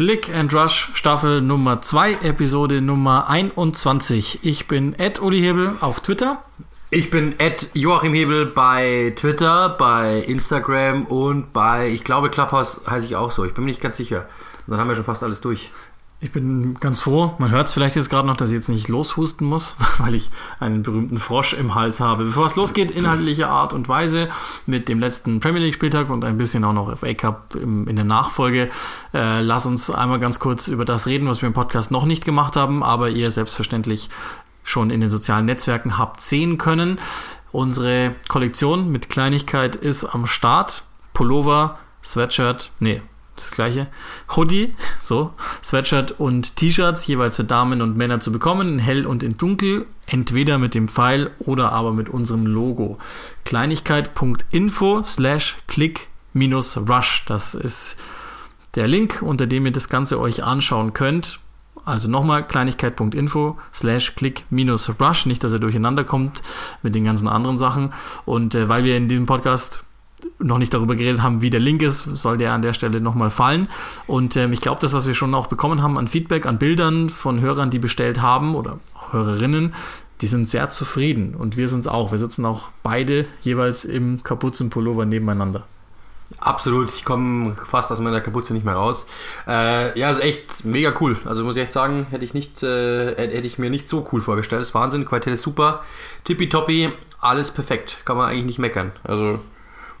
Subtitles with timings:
[0.00, 4.38] Click and Rush Staffel Nummer 2, Episode Nummer 21.
[4.42, 6.42] Ich bin Ed Uli Hebel auf Twitter.
[6.92, 13.06] Ich bin Ed Joachim Hebel bei Twitter, bei Instagram und bei, ich glaube, Clubhouse heiße
[13.06, 13.44] ich auch so.
[13.44, 14.26] Ich bin mir nicht ganz sicher.
[14.66, 15.70] Und dann haben wir schon fast alles durch.
[16.20, 17.32] Ich bin ganz froh.
[17.38, 20.30] Man hört es vielleicht jetzt gerade noch, dass ich jetzt nicht loshusten muss, weil ich
[20.58, 22.24] einen berühmten Frosch im Hals habe.
[22.24, 24.26] Bevor es losgeht, inhaltliche Art und Weise
[24.66, 27.94] mit dem letzten Premier League Spieltag und ein bisschen auch noch FA Cup im, in
[27.94, 28.68] der Nachfolge.
[29.14, 32.24] Äh, lass uns einmal ganz kurz über das reden, was wir im Podcast noch nicht
[32.24, 34.10] gemacht haben, aber ihr selbstverständlich
[34.70, 36.98] schon in den sozialen Netzwerken habt sehen können.
[37.52, 40.84] Unsere Kollektion mit Kleinigkeit ist am Start.
[41.12, 43.02] Pullover, Sweatshirt, nee,
[43.34, 43.88] das gleiche.
[44.36, 49.22] Hoodie, so, Sweatshirt und T-Shirts, jeweils für Damen und Männer zu bekommen, in hell und
[49.22, 52.98] in dunkel, entweder mit dem Pfeil oder aber mit unserem Logo.
[53.44, 57.24] Kleinigkeit.info slash click minus rush.
[57.26, 57.96] Das ist
[58.76, 61.39] der Link, unter dem ihr das Ganze euch anschauen könnt.
[61.90, 65.26] Also nochmal kleinigkeit.info slash click minus rush.
[65.26, 66.42] Nicht, dass er durcheinander kommt
[66.82, 67.92] mit den ganzen anderen Sachen.
[68.24, 69.84] Und äh, weil wir in diesem Podcast
[70.38, 73.30] noch nicht darüber geredet haben, wie der Link ist, soll der an der Stelle nochmal
[73.30, 73.68] fallen.
[74.06, 77.10] Und ähm, ich glaube, das, was wir schon auch bekommen haben an Feedback, an Bildern
[77.10, 79.74] von Hörern, die bestellt haben oder auch Hörerinnen,
[80.20, 81.34] die sind sehr zufrieden.
[81.34, 82.12] Und wir sind es auch.
[82.12, 85.64] Wir sitzen auch beide jeweils im Kapuzenpullover nebeneinander.
[86.38, 89.04] Absolut, ich komme fast aus meiner Kapuze nicht mehr raus.
[89.48, 91.16] Äh, ja, ist echt mega cool.
[91.24, 94.20] Also muss ich echt sagen, hätte ich nicht, äh, hätte ich mir nicht so cool
[94.20, 94.60] vorgestellt.
[94.60, 95.82] Das ist Wahnsinn, Qualität ist super,
[96.24, 98.92] tippitoppi, alles perfekt, kann man eigentlich nicht meckern.
[99.02, 99.40] Also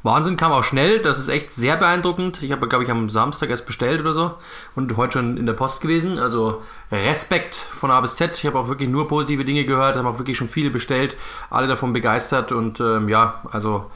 [0.02, 2.42] Wahnsinn kam auch schnell, das ist echt sehr beeindruckend.
[2.42, 4.34] Ich habe, glaube ich, am Samstag erst bestellt oder so
[4.74, 6.18] und heute schon in der Post gewesen.
[6.18, 8.38] Also Respekt von A bis Z.
[8.38, 11.16] Ich habe auch wirklich nur positive Dinge gehört, haben auch wirklich schon viele bestellt,
[11.50, 13.90] alle davon begeistert und ähm, ja, also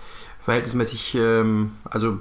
[0.45, 2.19] verhältnismäßig, ähm, also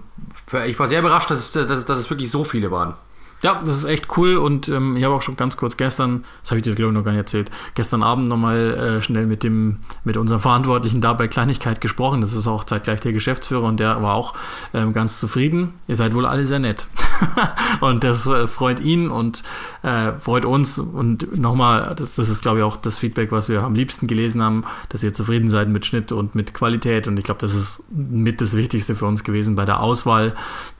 [0.65, 2.93] ich war sehr überrascht, dass es, dass, dass es wirklich so viele waren.
[3.43, 6.51] Ja, das ist echt cool und ähm, ich habe auch schon ganz kurz gestern, das
[6.51, 9.43] habe ich dir glaube ich noch gar nicht erzählt, gestern Abend nochmal äh, schnell mit
[9.43, 12.21] dem, mit unserem Verantwortlichen da bei Kleinigkeit gesprochen.
[12.21, 14.33] Das ist auch zeitgleich der Geschäftsführer und der war auch
[14.73, 15.73] ähm, ganz zufrieden.
[15.89, 16.87] Ihr seid wohl alle sehr nett.
[17.81, 19.43] und das äh, freut ihn und
[19.81, 20.79] äh, freut uns.
[20.79, 24.41] Und nochmal, das, das ist glaube ich auch das Feedback, was wir am liebsten gelesen
[24.41, 27.09] haben, dass ihr zufrieden seid mit Schnitt und mit Qualität.
[27.09, 30.33] Und ich glaube, das ist mit das Wichtigste für uns gewesen bei der Auswahl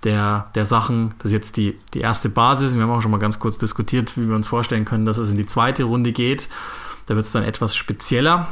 [0.06, 1.14] der, der Sachen.
[1.18, 2.76] Das ist jetzt die, die erste Basis Basis.
[2.76, 5.32] Wir haben auch schon mal ganz kurz diskutiert, wie wir uns vorstellen können, dass es
[5.32, 6.50] in die zweite Runde geht.
[7.08, 8.48] Da wird es dann etwas spezieller.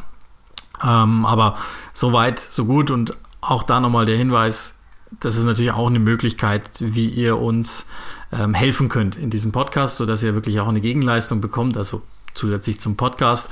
[0.83, 1.55] Ähm, aber
[1.93, 2.89] so weit, so gut.
[2.89, 4.73] Und auch da nochmal der Hinweis,
[5.19, 7.85] das ist natürlich auch eine Möglichkeit, wie ihr uns
[8.31, 12.01] ähm, helfen könnt in diesem Podcast, sodass ihr wirklich auch eine Gegenleistung bekommt, also
[12.33, 13.51] zusätzlich zum Podcast.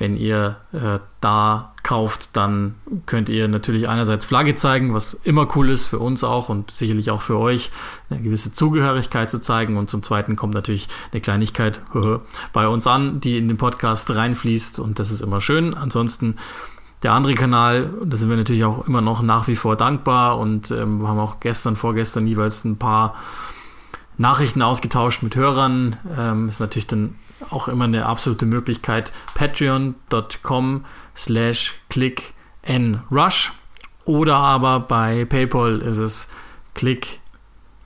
[0.00, 2.74] Wenn ihr äh, da kauft, dann
[3.06, 7.10] könnt ihr natürlich einerseits Flagge zeigen, was immer cool ist für uns auch und sicherlich
[7.10, 7.70] auch für euch,
[8.10, 9.76] eine gewisse Zugehörigkeit zu zeigen.
[9.76, 11.80] Und zum Zweiten kommt natürlich eine Kleinigkeit
[12.52, 15.74] bei uns an, die in den Podcast reinfließt und das ist immer schön.
[15.74, 16.36] Ansonsten
[17.04, 20.70] der andere Kanal, da sind wir natürlich auch immer noch nach wie vor dankbar und
[20.70, 23.14] ähm, haben auch gestern, vorgestern jeweils ein paar
[24.16, 25.98] Nachrichten ausgetauscht mit Hörern.
[26.16, 27.16] Ähm, ist natürlich dann
[27.50, 29.12] auch immer eine absolute Möglichkeit.
[29.34, 30.84] Patreon.com
[31.16, 32.34] slash click
[32.66, 33.52] and rush
[34.04, 36.28] oder aber bei PayPal ist es
[36.74, 37.20] click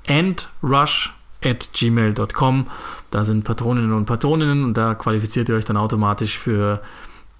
[0.09, 1.13] and rush
[1.45, 2.67] at gmail.com.
[3.11, 6.83] Da sind Patroninnen und Patroninnen und da qualifiziert ihr euch dann automatisch für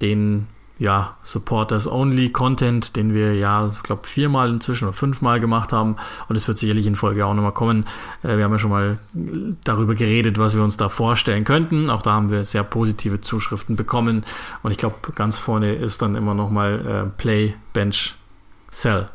[0.01, 0.47] den
[0.79, 5.97] ja, Supporters-Only-Content, den wir ja, ich glaube, viermal inzwischen oder fünfmal gemacht haben.
[6.29, 7.85] Und es wird sicherlich in Folge auch nochmal kommen.
[8.23, 8.99] Äh, wir haben ja schon mal
[9.65, 11.91] darüber geredet, was wir uns da vorstellen könnten.
[11.91, 14.25] Auch da haben wir sehr positive Zuschriften bekommen.
[14.63, 18.15] Und ich glaube, ganz vorne ist dann immer nochmal äh, Play, Bench,
[18.71, 19.09] Sell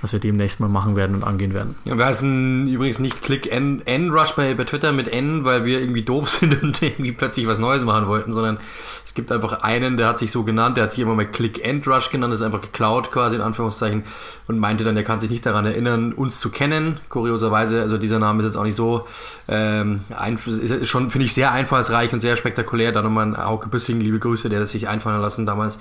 [0.00, 1.76] was wir demnächst mal machen werden und angehen werden.
[1.84, 5.64] Ja, wir heißen übrigens nicht Click N, N Rush bei, bei Twitter mit N, weil
[5.64, 8.58] wir irgendwie doof sind und irgendwie plötzlich was Neues machen wollten, sondern
[9.04, 11.64] es gibt einfach einen, der hat sich so genannt, der hat sich immer mal Click
[11.64, 14.04] End Rush genannt, das ist einfach geklaut quasi in Anführungszeichen
[14.46, 17.00] und meinte dann, der kann sich nicht daran erinnern, uns zu kennen.
[17.08, 19.06] Kurioserweise, also dieser Name ist jetzt auch nicht so,
[19.48, 20.00] ähm,
[20.46, 22.92] ist schon, finde ich, sehr einfallsreich und sehr spektakulär.
[22.92, 25.78] Da nochmal ein Auke Büssing, liebe Grüße, der das sich einfallen lassen damals.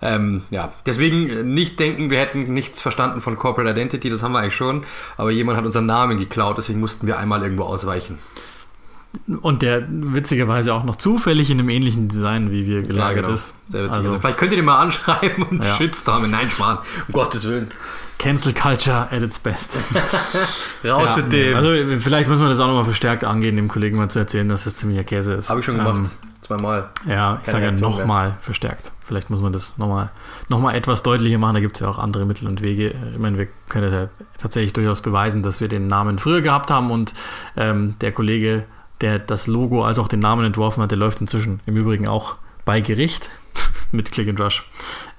[0.00, 4.32] Ähm, ja, deswegen nicht denken, wir hätten nichts verstanden von Corporate Corporate Identity, das haben
[4.32, 4.84] wir eigentlich schon,
[5.16, 8.18] aber jemand hat unseren Namen geklaut, deswegen mussten wir einmal irgendwo ausweichen.
[9.40, 13.32] Und der witzigerweise auch noch zufällig in einem ähnlichen Design wie wir gelagert ja, genau.
[13.32, 13.54] ist.
[13.68, 13.96] Sehr witzig.
[13.96, 15.74] Also, also, vielleicht könnt ihr den mal anschreiben und ja.
[15.74, 16.30] Shitstormen.
[16.30, 16.78] Nein, sparen.
[17.08, 17.70] Um Gottes Willen.
[18.18, 19.78] Cancel Culture at its best.
[20.84, 21.56] Raus Ja, mit dem.
[21.56, 24.64] Also vielleicht müssen wir das auch nochmal verstärkt angehen, dem Kollegen mal zu erzählen, dass
[24.64, 25.48] das ziemlicher Käse ist.
[25.48, 25.96] Habe ich schon gemacht.
[25.96, 26.10] Ähm,
[26.46, 26.90] Zweimal.
[27.08, 28.92] ja, ich sage ja nochmal verstärkt.
[29.04, 30.10] Vielleicht muss man das nochmal
[30.48, 31.54] noch mal etwas deutlicher machen.
[31.54, 32.94] Da gibt es ja auch andere Mittel und Wege.
[33.12, 34.08] Ich meine, wir können ja
[34.38, 37.14] tatsächlich durchaus beweisen, dass wir den Namen früher gehabt haben und
[37.56, 38.64] ähm, der Kollege,
[39.00, 42.36] der das Logo als auch den Namen entworfen hat, der läuft inzwischen im Übrigen auch
[42.64, 43.30] bei Gericht
[43.90, 44.68] mit Click and Rush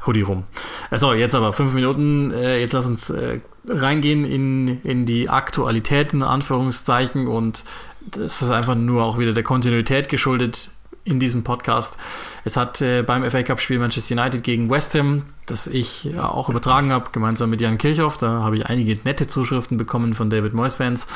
[0.05, 0.43] Hoodie rum.
[0.91, 2.31] Äh, So, jetzt aber fünf Minuten.
[2.31, 7.65] Äh, jetzt lass uns äh, reingehen in, in die Aktualität in Anführungszeichen und
[8.09, 10.69] das ist einfach nur auch wieder der Kontinuität geschuldet
[11.07, 11.97] in diesem Podcast.
[12.43, 16.29] Es hat äh, beim FA Cup Spiel Manchester United gegen West Ham, das ich ja,
[16.29, 20.29] auch übertragen habe, gemeinsam mit Jan Kirchhoff, da habe ich einige nette Zuschriften bekommen von
[20.29, 21.07] David Moyes Fans,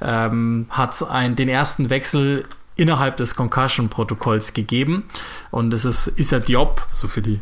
[0.00, 2.44] ähm, hat ein, den ersten Wechsel
[2.76, 5.04] innerhalb des Concussion-Protokolls gegeben
[5.50, 7.40] und es ist Issa Diop, also für die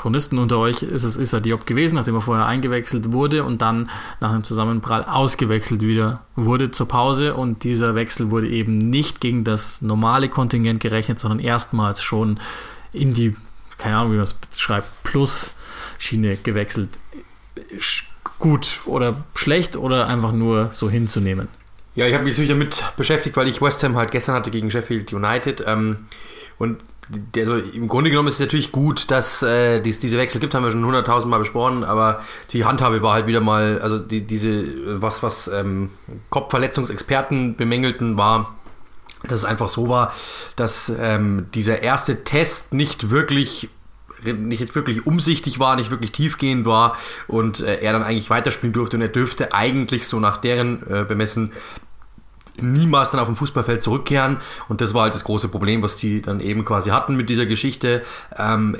[0.00, 3.90] Chronisten unter euch ist es Issa Diop gewesen, nachdem er vorher eingewechselt wurde und dann
[4.20, 9.44] nach einem Zusammenprall ausgewechselt wieder wurde zur Pause und dieser Wechsel wurde eben nicht gegen
[9.44, 12.40] das normale Kontingent gerechnet, sondern erstmals schon
[12.94, 13.36] in die,
[13.76, 16.98] keine Ahnung, wie man es schreibt, Plus-Schiene gewechselt.
[18.38, 21.48] Gut oder schlecht oder einfach nur so hinzunehmen.
[21.94, 24.70] Ja, ich habe mich natürlich damit beschäftigt, weil ich West Ham halt gestern hatte gegen
[24.70, 25.62] Sheffield United.
[25.66, 26.06] Ähm,
[26.58, 26.78] und
[27.36, 30.64] also im Grunde genommen ist es natürlich gut, dass äh, dies, diese Wechsel gibt, haben
[30.64, 32.22] wir schon hunderttausend Mal besprochen, aber
[32.52, 35.90] die Handhabe war halt wieder mal, also die, diese, was, was ähm,
[36.30, 38.54] Kopfverletzungsexperten bemängelten, war,
[39.24, 40.12] dass es einfach so war,
[40.56, 43.68] dass ähm, dieser erste Test nicht wirklich
[44.22, 46.96] nicht wirklich umsichtig war, nicht wirklich tiefgehend war
[47.26, 51.04] und äh, er dann eigentlich weiterspielen durfte und er dürfte eigentlich so nach deren äh,
[51.04, 51.52] Bemessen
[52.62, 56.22] niemals dann auf dem Fußballfeld zurückkehren und das war halt das große Problem, was die
[56.22, 58.02] dann eben quasi hatten mit dieser Geschichte.
[58.36, 58.76] Ähm,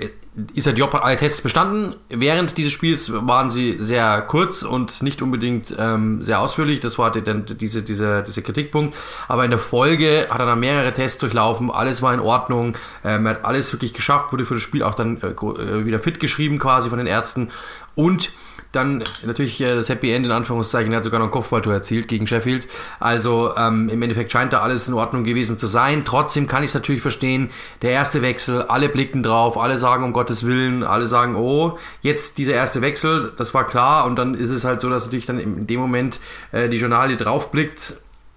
[0.55, 1.97] Issa Diop hat alle Tests bestanden.
[2.09, 6.79] Während dieses Spiels waren sie sehr kurz und nicht unbedingt ähm, sehr ausführlich.
[6.79, 8.97] Das war dann diese, diese, dieser Kritikpunkt.
[9.27, 11.71] Aber in der Folge hat er dann mehrere Tests durchlaufen.
[11.71, 12.77] Alles war in Ordnung.
[13.05, 15.99] Ähm, er hat alles wirklich geschafft, wurde für das Spiel auch dann äh, äh, wieder
[15.99, 17.51] fit geschrieben quasi von den Ärzten.
[17.97, 18.31] Und
[18.73, 22.09] dann natürlich äh, das Happy End in Anführungszeichen, er hat sogar noch ein Kopfballtor erzielt
[22.09, 22.69] gegen Sheffield.
[23.01, 26.05] Also ähm, im Endeffekt scheint da alles in Ordnung gewesen zu sein.
[26.05, 27.51] Trotzdem kann ich es natürlich verstehen,
[27.83, 32.39] der erste Wechsel, alle blicken drauf, alle sagen um Gottes Willen, alle sagen, oh, jetzt
[32.39, 34.05] dieser erste Wechsel, das war klar.
[34.07, 36.21] Und dann ist es halt so, dass natürlich dann in dem Moment
[36.53, 37.97] äh, die Journalie draufblickt.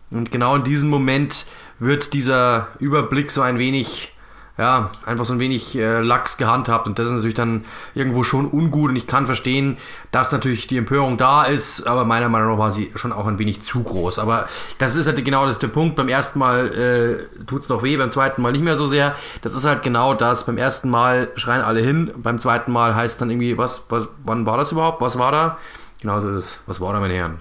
[0.10, 1.46] Und genau in diesem Moment
[1.80, 4.13] wird dieser Überblick so ein wenig
[4.58, 7.66] ja, einfach so ein wenig äh, lax gehandhabt und das ist natürlich dann
[7.96, 9.78] irgendwo schon ungut und ich kann verstehen,
[10.12, 13.40] dass natürlich die Empörung da ist, aber meiner Meinung nach war sie schon auch ein
[13.40, 14.20] wenig zu groß.
[14.20, 14.48] Aber
[14.78, 15.96] das ist halt genau das der Punkt.
[15.96, 19.16] Beim ersten Mal äh, tut's noch weh, beim zweiten Mal nicht mehr so sehr.
[19.42, 20.46] Das ist halt genau das.
[20.46, 24.46] Beim ersten Mal schreien alle hin, beim zweiten Mal heißt dann irgendwie, was, was wann
[24.46, 25.02] war das überhaupt?
[25.02, 25.58] Was war da?
[26.02, 26.60] Genau so ist es.
[26.68, 27.40] Was war da, meine Herren?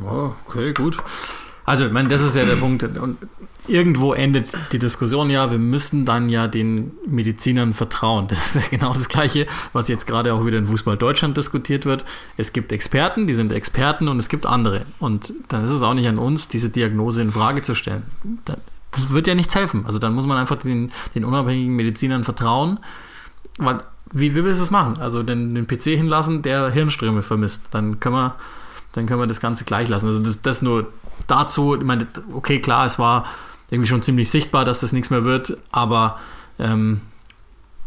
[0.00, 0.98] Oh, okay, gut.
[1.64, 2.82] Also, ich meine, das ist ja der Punkt.
[2.82, 3.18] Und
[3.68, 8.28] irgendwo endet die Diskussion ja, wir müssen dann ja den Medizinern vertrauen.
[8.28, 11.86] Das ist ja genau das Gleiche, was jetzt gerade auch wieder in Fußball Deutschland diskutiert
[11.86, 12.04] wird.
[12.36, 14.82] Es gibt Experten, die sind Experten und es gibt andere.
[14.98, 18.02] Und dann ist es auch nicht an uns, diese Diagnose in Frage zu stellen.
[18.44, 18.56] Da-
[18.90, 19.84] Das wird ja nichts helfen.
[19.86, 22.78] Also dann muss man einfach den, den unabhängigen Medizinern vertrauen.
[23.58, 23.78] Weil,
[24.12, 24.98] wie, wie willst du es machen?
[25.00, 27.62] Also den, den PC hinlassen, der Hirnströme vermisst.
[27.72, 28.34] Dann können wir
[28.92, 30.06] dann können wir das Ganze gleich lassen.
[30.06, 30.86] Also das, das nur
[31.26, 33.24] dazu, ich meine, okay, klar, es war
[33.70, 36.18] irgendwie schon ziemlich sichtbar, dass das nichts mehr wird, aber
[36.58, 37.00] ähm,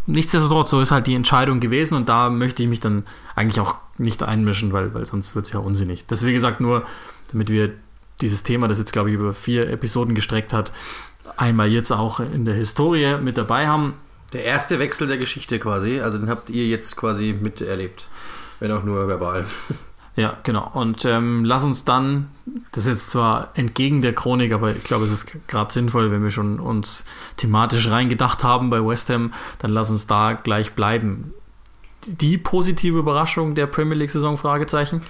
[0.06, 3.06] nichtsdestotrotz, so ist halt die Entscheidung gewesen und da möchte ich mich dann
[3.36, 6.06] eigentlich auch nicht einmischen, weil, weil sonst wird es ja unsinnig.
[6.08, 6.84] Das wie gesagt nur,
[7.32, 7.72] damit wir
[8.22, 10.72] dieses Thema, das jetzt glaube ich über vier Episoden gestreckt hat,
[11.36, 13.94] einmal jetzt auch in der Historie mit dabei haben.
[14.34, 18.08] Der erste Wechsel der Geschichte quasi, also den habt ihr jetzt quasi miterlebt.
[18.60, 19.46] Wenn auch nur verbal.
[20.18, 20.68] Ja, genau.
[20.74, 22.30] Und ähm, lass uns dann,
[22.72, 26.24] das ist jetzt zwar entgegen der Chronik, aber ich glaube, es ist gerade sinnvoll, wenn
[26.24, 27.06] wir schon uns
[27.38, 31.34] thematisch reingedacht haben bei West Ham, dann lass uns da gleich bleiben.
[32.08, 34.38] Die positive Überraschung der Premier League-Saison?
[34.38, 35.04] Fragezeichen.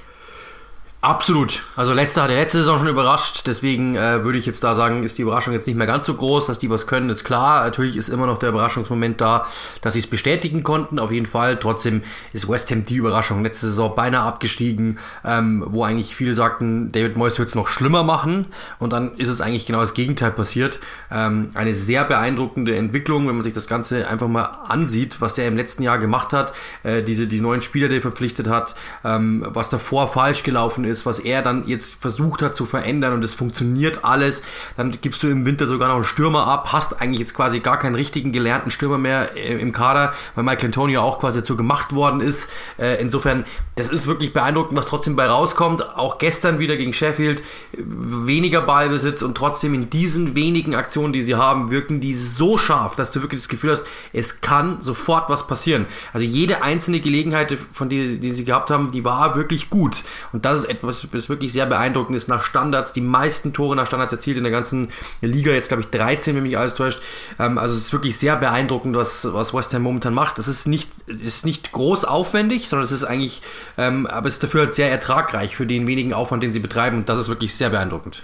[1.07, 1.63] Absolut.
[1.77, 5.03] Also Leicester hat ja letzte Saison schon überrascht, deswegen äh, würde ich jetzt da sagen,
[5.03, 7.63] ist die Überraschung jetzt nicht mehr ganz so groß, dass die was können, ist klar.
[7.63, 9.47] Natürlich ist immer noch der Überraschungsmoment da,
[9.79, 11.55] dass sie es bestätigen konnten, auf jeden Fall.
[11.55, 12.01] Trotzdem
[12.33, 13.41] ist West Ham die Überraschung.
[13.41, 18.03] Letzte Saison beinahe abgestiegen, ähm, wo eigentlich viele sagten, David Moyes wird es noch schlimmer
[18.03, 18.47] machen
[18.77, 20.81] und dann ist es eigentlich genau das Gegenteil passiert.
[21.09, 25.47] Ähm, eine sehr beeindruckende Entwicklung, wenn man sich das Ganze einfach mal ansieht, was der
[25.47, 26.51] im letzten Jahr gemacht hat,
[26.83, 30.96] äh, diese die neuen Spieler, die er verpflichtet hat, ähm, was davor falsch gelaufen ist,
[30.97, 34.43] das, was er dann jetzt versucht hat zu verändern und es funktioniert alles,
[34.75, 37.77] dann gibst du im Winter sogar noch einen Stürmer ab, hast eigentlich jetzt quasi gar
[37.77, 41.93] keinen richtigen gelernten Stürmer mehr äh, im Kader, weil Michael Antonio auch quasi dazu gemacht
[41.93, 42.49] worden ist.
[42.77, 45.97] Äh, insofern, das ist wirklich beeindruckend, was trotzdem bei rauskommt.
[45.97, 51.35] Auch gestern wieder gegen Sheffield, weniger Ballbesitz und trotzdem in diesen wenigen Aktionen, die sie
[51.35, 55.47] haben, wirken die so scharf, dass du wirklich das Gefühl hast, es kann sofort was
[55.47, 55.85] passieren.
[56.13, 60.03] Also jede einzelne Gelegenheit, von der die sie gehabt haben, die war wirklich gut.
[60.33, 62.93] Und das ist etwas, was wirklich sehr beeindruckend ist nach Standards.
[62.93, 64.89] Die meisten Tore nach Standards erzielt in der ganzen
[65.21, 67.01] Liga, jetzt glaube ich 13, wenn mich alles täuscht.
[67.39, 70.39] Ähm, also es ist wirklich sehr beeindruckend, was, was West Ham momentan macht.
[70.39, 73.41] Es ist nicht, ist nicht groß aufwendig, sondern es ist eigentlich,
[73.77, 76.97] ähm, aber es ist dafür halt sehr ertragreich für den wenigen Aufwand, den sie betreiben.
[76.97, 78.21] Und das ist wirklich sehr beeindruckend.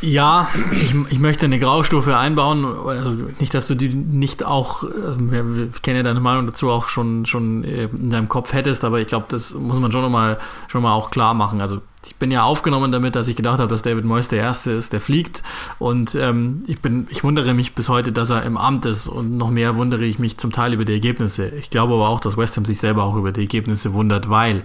[0.00, 2.64] Ja, ich, ich möchte eine Graustufe einbauen.
[2.86, 6.88] Also nicht, dass du die nicht auch, äh, ich kenne ja deine Meinung dazu auch
[6.88, 10.38] schon, schon äh, in deinem Kopf hättest, aber ich glaube, das muss man schon nochmal
[10.68, 11.60] schon mal auch klar machen.
[11.60, 14.72] Also ich bin ja aufgenommen damit, dass ich gedacht habe, dass David Moyes der Erste
[14.72, 15.42] ist, der fliegt.
[15.78, 19.08] Und ähm, ich bin, ich wundere mich bis heute, dass er im Amt ist.
[19.08, 21.48] Und noch mehr wundere ich mich zum Teil über die Ergebnisse.
[21.48, 24.64] Ich glaube aber auch, dass West Ham sich selber auch über die Ergebnisse wundert, weil,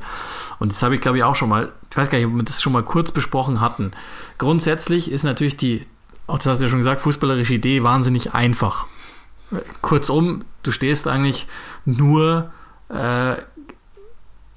[0.60, 2.43] und das habe ich glaube ich auch schon mal, ich weiß gar nicht, ob wir
[2.43, 3.91] das schon mal kurz besprochen hatten.
[4.38, 5.81] Grundsätzlich ist natürlich die,
[6.25, 8.88] auch das hast du ja schon gesagt, fußballerische Idee wahnsinnig einfach.
[9.81, 11.48] Kurzum, du stehst eigentlich
[11.83, 12.50] nur
[12.89, 13.36] äh,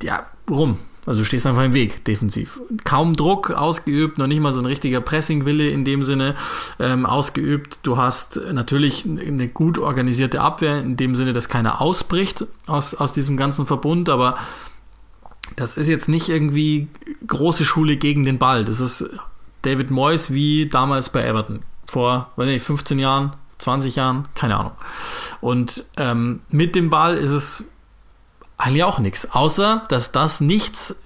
[0.03, 0.79] ja, rum.
[1.07, 2.61] Also du stehst einfach im Weg, defensiv.
[2.85, 6.35] Kaum Druck ausgeübt, noch nicht mal so ein richtiger Pressingwille in dem Sinne
[6.79, 7.81] ähm, ausgeübt.
[7.83, 13.13] Du hast natürlich eine gut organisierte Abwehr, in dem Sinne, dass keiner ausbricht aus, aus
[13.13, 14.37] diesem ganzen Verbund, aber
[15.57, 16.89] das ist jetzt nicht irgendwie
[17.27, 18.65] große Schule gegen den Ball.
[18.65, 19.09] Das ist
[19.63, 21.61] David Moyes wie damals bei Everton.
[21.87, 24.73] Vor, weiß nicht, 15 Jahren, 20 Jahren, keine Ahnung.
[25.41, 27.65] Und ähm, mit dem Ball ist es
[28.57, 29.33] eigentlich auch nichts.
[29.33, 30.97] Außer, dass das nichts,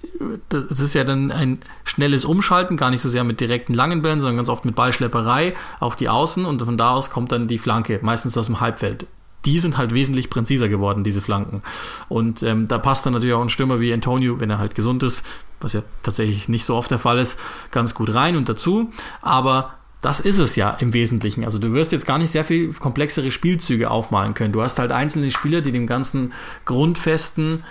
[0.49, 4.21] das ist ja dann ein schnelles Umschalten, gar nicht so sehr mit direkten langen Bällen,
[4.21, 7.59] sondern ganz oft mit Ballschlepperei auf die Außen und von da aus kommt dann die
[7.59, 9.07] Flanke, meistens aus dem Halbfeld.
[9.45, 11.61] Die sind halt wesentlich präziser geworden, diese Flanken.
[12.09, 15.01] Und ähm, da passt dann natürlich auch ein Stürmer wie Antonio, wenn er halt gesund
[15.03, 15.25] ist,
[15.61, 17.39] was ja tatsächlich nicht so oft der Fall ist,
[17.71, 18.89] ganz gut rein und dazu.
[19.21, 21.43] Aber das ist es ja im Wesentlichen.
[21.43, 24.53] Also du wirst jetzt gar nicht sehr viel komplexere Spielzüge aufmalen können.
[24.53, 26.33] Du hast halt einzelne Spieler, die dem ganzen
[26.65, 27.63] grundfesten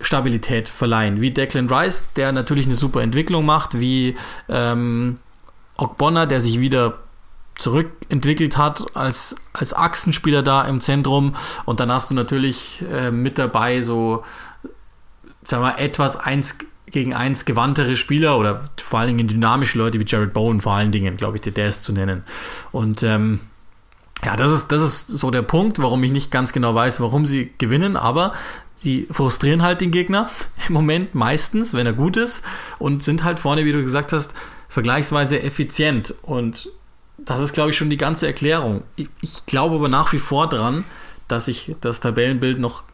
[0.00, 1.20] Stabilität verleihen.
[1.20, 4.16] Wie Declan Rice, der natürlich eine super Entwicklung macht, wie
[4.48, 5.18] ähm,
[5.76, 6.98] Ogbonna, der sich wieder
[7.58, 11.34] zurückentwickelt hat als, als Achsenspieler da im Zentrum.
[11.66, 14.24] Und dann hast du natürlich äh, mit dabei so,
[15.42, 20.06] sagen wir, etwas eins gegen eins gewandtere Spieler oder vor allen Dingen dynamische Leute wie
[20.06, 22.24] Jared Bowen vor allen Dingen, glaube ich, der ist zu nennen.
[22.72, 23.40] Und ähm,
[24.24, 27.26] ja, das ist, das ist so der Punkt, warum ich nicht ganz genau weiß, warum
[27.26, 28.32] sie gewinnen, aber
[28.74, 30.30] sie frustrieren halt den Gegner
[30.68, 32.42] im Moment meistens, wenn er gut ist
[32.78, 34.32] und sind halt vorne, wie du gesagt hast,
[34.68, 36.14] vergleichsweise effizient.
[36.22, 36.70] Und
[37.18, 38.82] das ist, glaube ich, schon die ganze Erklärung.
[38.96, 40.84] Ich, ich glaube aber nach wie vor dran,
[41.26, 42.84] dass sich das Tabellenbild noch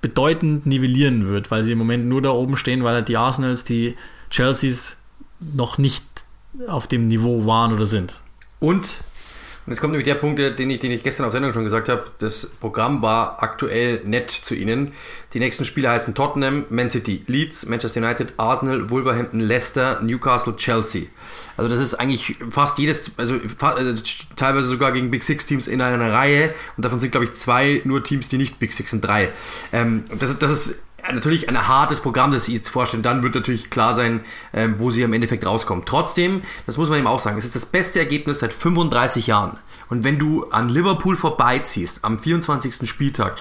[0.00, 3.64] bedeutend nivellieren wird, weil sie im Moment nur da oben stehen, weil halt die Arsenals,
[3.64, 3.96] die
[4.30, 4.98] Chelseas
[5.40, 6.04] noch nicht
[6.66, 8.20] auf dem Niveau waren oder sind.
[8.58, 9.00] Und
[9.70, 11.88] und jetzt kommt nämlich der Punkt, den ich, den ich gestern auf Sendung schon gesagt
[11.88, 12.02] habe.
[12.18, 14.94] Das Programm war aktuell nett zu Ihnen.
[15.32, 21.02] Die nächsten Spiele heißen Tottenham, Man City, Leeds, Manchester United, Arsenal, Wolverhampton, Leicester, Newcastle, Chelsea.
[21.56, 24.02] Also das ist eigentlich fast jedes, also, also
[24.34, 26.52] teilweise sogar gegen Big Six Teams in einer Reihe.
[26.76, 29.28] Und davon sind, glaube ich, zwei nur Teams, die nicht Big Six sind, drei.
[29.72, 30.78] Ähm, das, das ist
[31.14, 33.02] natürlich ein hartes Programm, das Sie jetzt vorstellen.
[33.02, 34.20] Dann wird natürlich klar sein,
[34.52, 35.84] äh, wo Sie am Endeffekt rauskommen.
[35.84, 39.58] Trotzdem, das muss man eben auch sagen, es ist das beste Ergebnis seit 35 Jahren.
[39.90, 42.88] Und wenn du an Liverpool vorbeiziehst am 24.
[42.88, 43.36] Spieltag,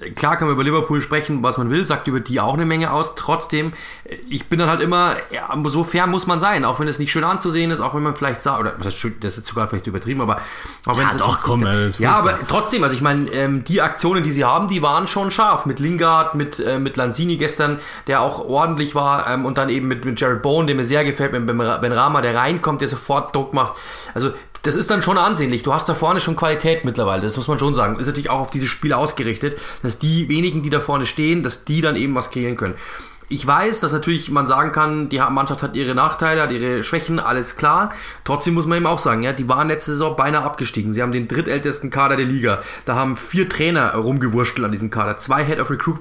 [0.00, 2.66] äh, klar kann man über Liverpool sprechen, was man will, sagt über die auch eine
[2.66, 3.14] Menge aus.
[3.14, 3.72] Trotzdem,
[4.04, 6.98] äh, ich bin dann halt immer, ja, so fair muss man sein, auch wenn es
[6.98, 9.86] nicht schön anzusehen ist, auch wenn man vielleicht sagt, oder das ist, ist sogar vielleicht
[9.86, 10.40] übertrieben, aber
[10.84, 14.22] auch wenn ja, doch, komm, ist ja, aber trotzdem, also ich meine, ähm, die Aktionen,
[14.22, 15.64] die sie haben, die waren schon scharf.
[15.64, 19.88] Mit Lingard, mit, äh, mit Lanzini gestern, der auch ordentlich war, ähm, und dann eben
[19.88, 23.34] mit, mit Jared Bowen, der mir sehr gefällt, mit Ben Rama, der reinkommt, der sofort
[23.34, 23.74] Druck macht.
[24.14, 24.32] Also
[24.66, 25.62] das ist dann schon ansehnlich.
[25.62, 27.98] Du hast da vorne schon Qualität mittlerweile, das muss man schon sagen.
[27.98, 31.64] Ist natürlich auch auf diese Spiele ausgerichtet, dass die wenigen, die da vorne stehen, dass
[31.64, 32.74] die dann eben was kreieren können.
[33.28, 37.18] Ich weiß, dass natürlich man sagen kann, die Mannschaft hat ihre Nachteile, hat ihre Schwächen,
[37.18, 37.92] alles klar.
[38.24, 40.92] Trotzdem muss man eben auch sagen, ja, die waren letzte Saison beinahe abgestiegen.
[40.92, 42.62] Sie haben den drittältesten Kader der Liga.
[42.84, 45.18] Da haben vier Trainer rumgewurschtelt an diesem Kader.
[45.18, 45.98] Zwei Head of Recruit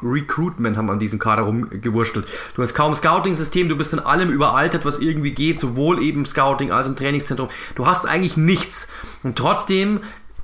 [0.00, 2.26] Recruitment haben an diesem Kader rumgewurschtelt.
[2.54, 6.70] Du hast kaum Scouting-System, du bist in allem überaltet, was irgendwie geht, sowohl eben Scouting
[6.70, 7.48] als im Trainingszentrum.
[7.74, 8.86] Du hast eigentlich nichts.
[9.24, 10.00] Und trotzdem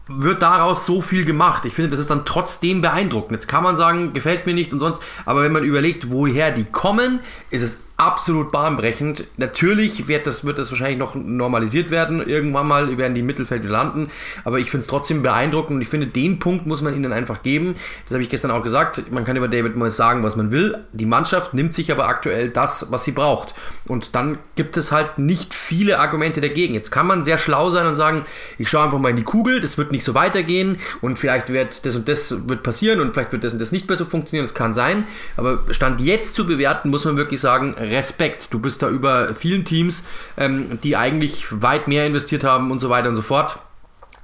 [0.08, 1.64] wird daraus so viel gemacht.
[1.64, 3.32] Ich finde, das ist dann trotzdem beeindruckend.
[3.32, 6.64] Jetzt kann man sagen, gefällt mir nicht und sonst, aber wenn man überlegt, woher die
[6.64, 7.20] kommen,
[7.50, 9.24] ist es absolut bahnbrechend.
[9.38, 12.26] Natürlich wird das, wird das wahrscheinlich noch normalisiert werden.
[12.26, 14.10] Irgendwann mal werden die im Mittelfeld landen.
[14.44, 17.42] Aber ich finde es trotzdem beeindruckend und ich finde, den Punkt muss man ihnen einfach
[17.42, 17.74] geben.
[18.04, 19.10] Das habe ich gestern auch gesagt.
[19.10, 20.78] Man kann über David Moyes sagen, was man will.
[20.92, 23.54] Die Mannschaft nimmt sich aber aktuell das, was sie braucht.
[23.86, 26.74] Und dann gibt es halt nicht viele Argumente dagegen.
[26.74, 28.26] Jetzt kann man sehr schlau sein und sagen,
[28.58, 31.86] ich schaue einfach mal in die Kugel, das wird nicht so weitergehen und vielleicht wird
[31.86, 34.44] das und das wird passieren und vielleicht wird das und das nicht mehr so funktionieren.
[34.44, 35.04] Das kann sein.
[35.38, 38.52] Aber Stand jetzt zu bewerten, muss man wirklich sagen, Respekt.
[38.52, 40.04] Du bist da über vielen Teams,
[40.36, 43.58] ähm, die eigentlich weit mehr investiert haben und so weiter und so fort.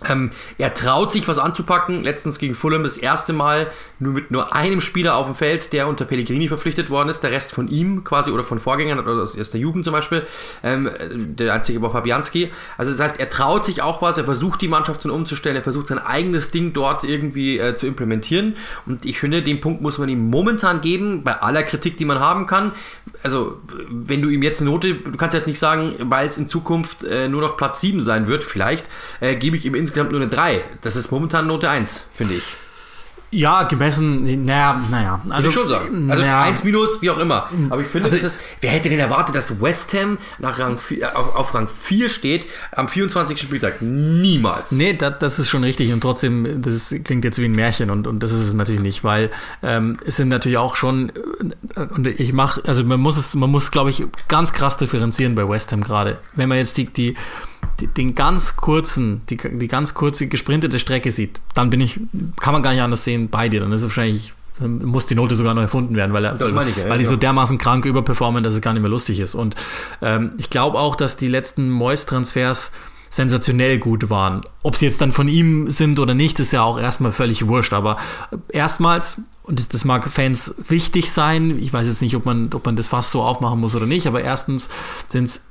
[0.08, 2.02] Ähm, er traut sich was anzupacken.
[2.02, 3.70] Letztens gegen Fulham das erste Mal
[4.02, 7.22] nur mit nur einem Spieler auf dem Feld, der unter Pellegrini verpflichtet worden ist.
[7.22, 10.26] Der Rest von ihm quasi oder von Vorgängern oder aus der Jugend zum Beispiel.
[10.62, 12.50] Ähm, der einzige war Fabianski.
[12.76, 14.18] Also das heißt, er traut sich auch was.
[14.18, 15.56] Er versucht die Mannschaft dann umzustellen.
[15.56, 18.56] Er versucht sein eigenes Ding dort irgendwie äh, zu implementieren.
[18.84, 22.20] Und ich finde, den Punkt muss man ihm momentan geben, bei aller Kritik, die man
[22.20, 22.72] haben kann.
[23.22, 26.48] Also wenn du ihm jetzt eine Note, du kannst jetzt nicht sagen, weil es in
[26.48, 28.86] Zukunft äh, nur noch Platz 7 sein wird, vielleicht,
[29.20, 30.64] äh, gebe ich ihm insgesamt insgesamt nur eine 3.
[30.80, 32.61] Das ist momentan Note 1, finde ich.
[33.34, 35.22] Ja, gemessen, naja, naja.
[35.30, 36.10] Also ich schon sagen.
[36.10, 36.42] Also naja.
[36.42, 37.48] 1 minus, wie auch immer.
[37.70, 40.76] Aber ich finde, Also das ist, wer hätte denn erwartet, dass West Ham nach Rang
[40.76, 43.40] 4, auf, auf Rang 4 steht am 24.
[43.40, 43.80] Spieltag?
[43.80, 44.72] Niemals.
[44.72, 48.06] Nee, das, das ist schon richtig und trotzdem, das klingt jetzt wie ein Märchen und,
[48.06, 49.30] und das ist es natürlich nicht, weil
[49.62, 51.10] ähm, es sind natürlich auch schon,
[51.74, 55.34] äh, und ich mache, also man muss es, man muss, glaube ich, ganz krass differenzieren
[55.34, 56.20] bei West Ham gerade.
[56.34, 57.14] Wenn man jetzt die, die,
[57.80, 62.00] den ganz kurzen, die, die ganz kurze gesprintete Strecke sieht, dann bin ich,
[62.40, 63.60] kann man gar nicht anders sehen bei dir.
[63.60, 66.76] Dann ist es wahrscheinlich, dann muss die Note sogar noch erfunden werden, weil, er, ich,
[66.76, 67.10] ja, weil die ja.
[67.10, 69.34] so dermaßen krank überperformen, dass es gar nicht mehr lustig ist.
[69.34, 69.54] Und
[70.00, 72.72] ähm, ich glaube auch, dass die letzten Moist-Transfers
[73.12, 74.40] sensationell gut waren.
[74.62, 77.74] Ob sie jetzt dann von ihm sind oder nicht, ist ja auch erstmal völlig wurscht.
[77.74, 77.98] Aber
[78.48, 82.64] erstmals, und das, das mag Fans wichtig sein, ich weiß jetzt nicht, ob man, ob
[82.64, 84.70] man das fast so aufmachen muss oder nicht, aber erstens
[85.08, 85.42] sind es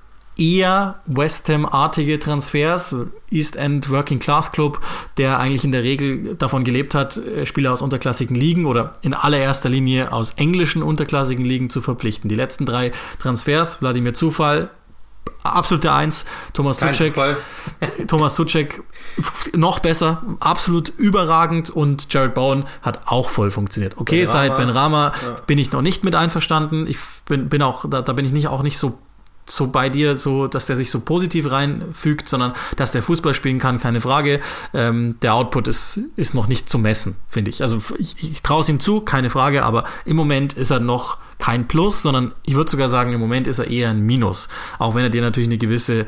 [0.42, 2.96] eher West Ham-artige Transfers,
[3.30, 4.82] East End Working Class Club,
[5.18, 9.14] der eigentlich in der Regel davon gelebt hat, äh, Spieler aus unterklassigen Ligen oder in
[9.14, 12.28] allererster Linie aus englischen unterklassigen Ligen zu verpflichten.
[12.28, 14.72] Die letzten drei Transfers, Wladimir Zufall,
[15.44, 17.38] absolute Eins, Thomas Kein Suchek, Zufall.
[18.08, 18.82] Thomas Suchek
[19.56, 23.96] noch besser, absolut überragend und Jared Bowen hat auch voll funktioniert.
[23.98, 25.14] Okay, Ben seit Ben Rama
[25.46, 26.88] bin ich noch nicht mit einverstanden.
[26.88, 28.98] Ich bin, bin auch, da, da bin ich nicht auch nicht so
[29.46, 33.60] so bei dir, so, dass der sich so positiv reinfügt, sondern dass der Fußball spielen
[33.60, 34.40] kann, keine Frage.
[34.74, 37.62] Ähm, der Output ist, ist noch nicht zu messen, finde ich.
[37.62, 41.18] Also ich, ich traue es ihm zu, keine Frage, aber im Moment ist er noch
[41.38, 44.48] kein Plus, sondern ich würde sogar sagen, im Moment ist er eher ein Minus.
[44.80, 46.06] Auch wenn er dir natürlich eine gewisse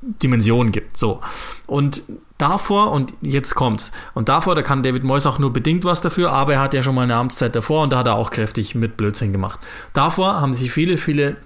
[0.00, 0.96] Dimension gibt.
[0.96, 1.20] So.
[1.66, 2.02] Und
[2.38, 6.32] davor, und jetzt kommt's, und davor, da kann David Moyes auch nur bedingt was dafür,
[6.32, 8.74] aber er hat ja schon mal eine Amtszeit davor und da hat er auch kräftig
[8.74, 9.60] mit Blödsinn gemacht.
[9.92, 11.36] Davor haben sich viele, viele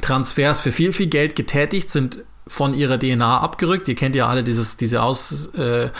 [0.00, 3.88] Transfers für viel, viel Geld getätigt, sind von ihrer DNA abgerückt.
[3.88, 5.90] Ihr kennt ja alle dieses, diese Aus, äh,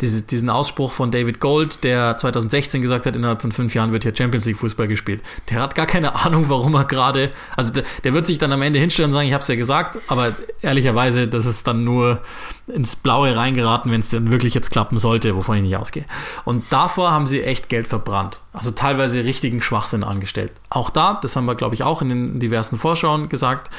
[0.00, 4.02] diese, diesen Ausspruch von David Gold, der 2016 gesagt hat, innerhalb von fünf Jahren wird
[4.02, 5.22] hier Champions League Fußball gespielt.
[5.50, 8.62] Der hat gar keine Ahnung, warum er gerade, also der, der wird sich dann am
[8.62, 12.20] Ende hinstellen und sagen, ich habe es ja gesagt, aber ehrlicherweise, das ist dann nur
[12.66, 16.04] ins Blaue reingeraten, wenn es denn wirklich jetzt klappen sollte, wovon ich nicht ausgehe.
[16.44, 18.40] Und davor haben sie echt Geld verbrannt.
[18.52, 20.52] Also teilweise richtigen Schwachsinn angestellt.
[20.68, 23.70] Auch da, das haben wir, glaube ich, auch in den diversen Vorschauen gesagt,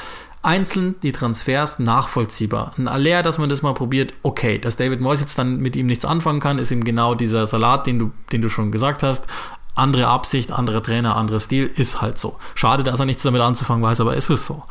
[0.42, 2.72] einzeln die Transfers nachvollziehbar.
[2.78, 4.58] Ein Aller, dass man das mal probiert, okay.
[4.58, 7.86] Dass David Moyes jetzt dann mit ihm nichts anfangen kann, ist ihm genau dieser Salat,
[7.86, 9.26] den du, den du schon gesagt hast.
[9.74, 12.36] Andere Absicht, andere Trainer, anderer Stil, ist halt so.
[12.56, 14.64] Schade, dass er nichts damit anzufangen weiß, aber es ist so.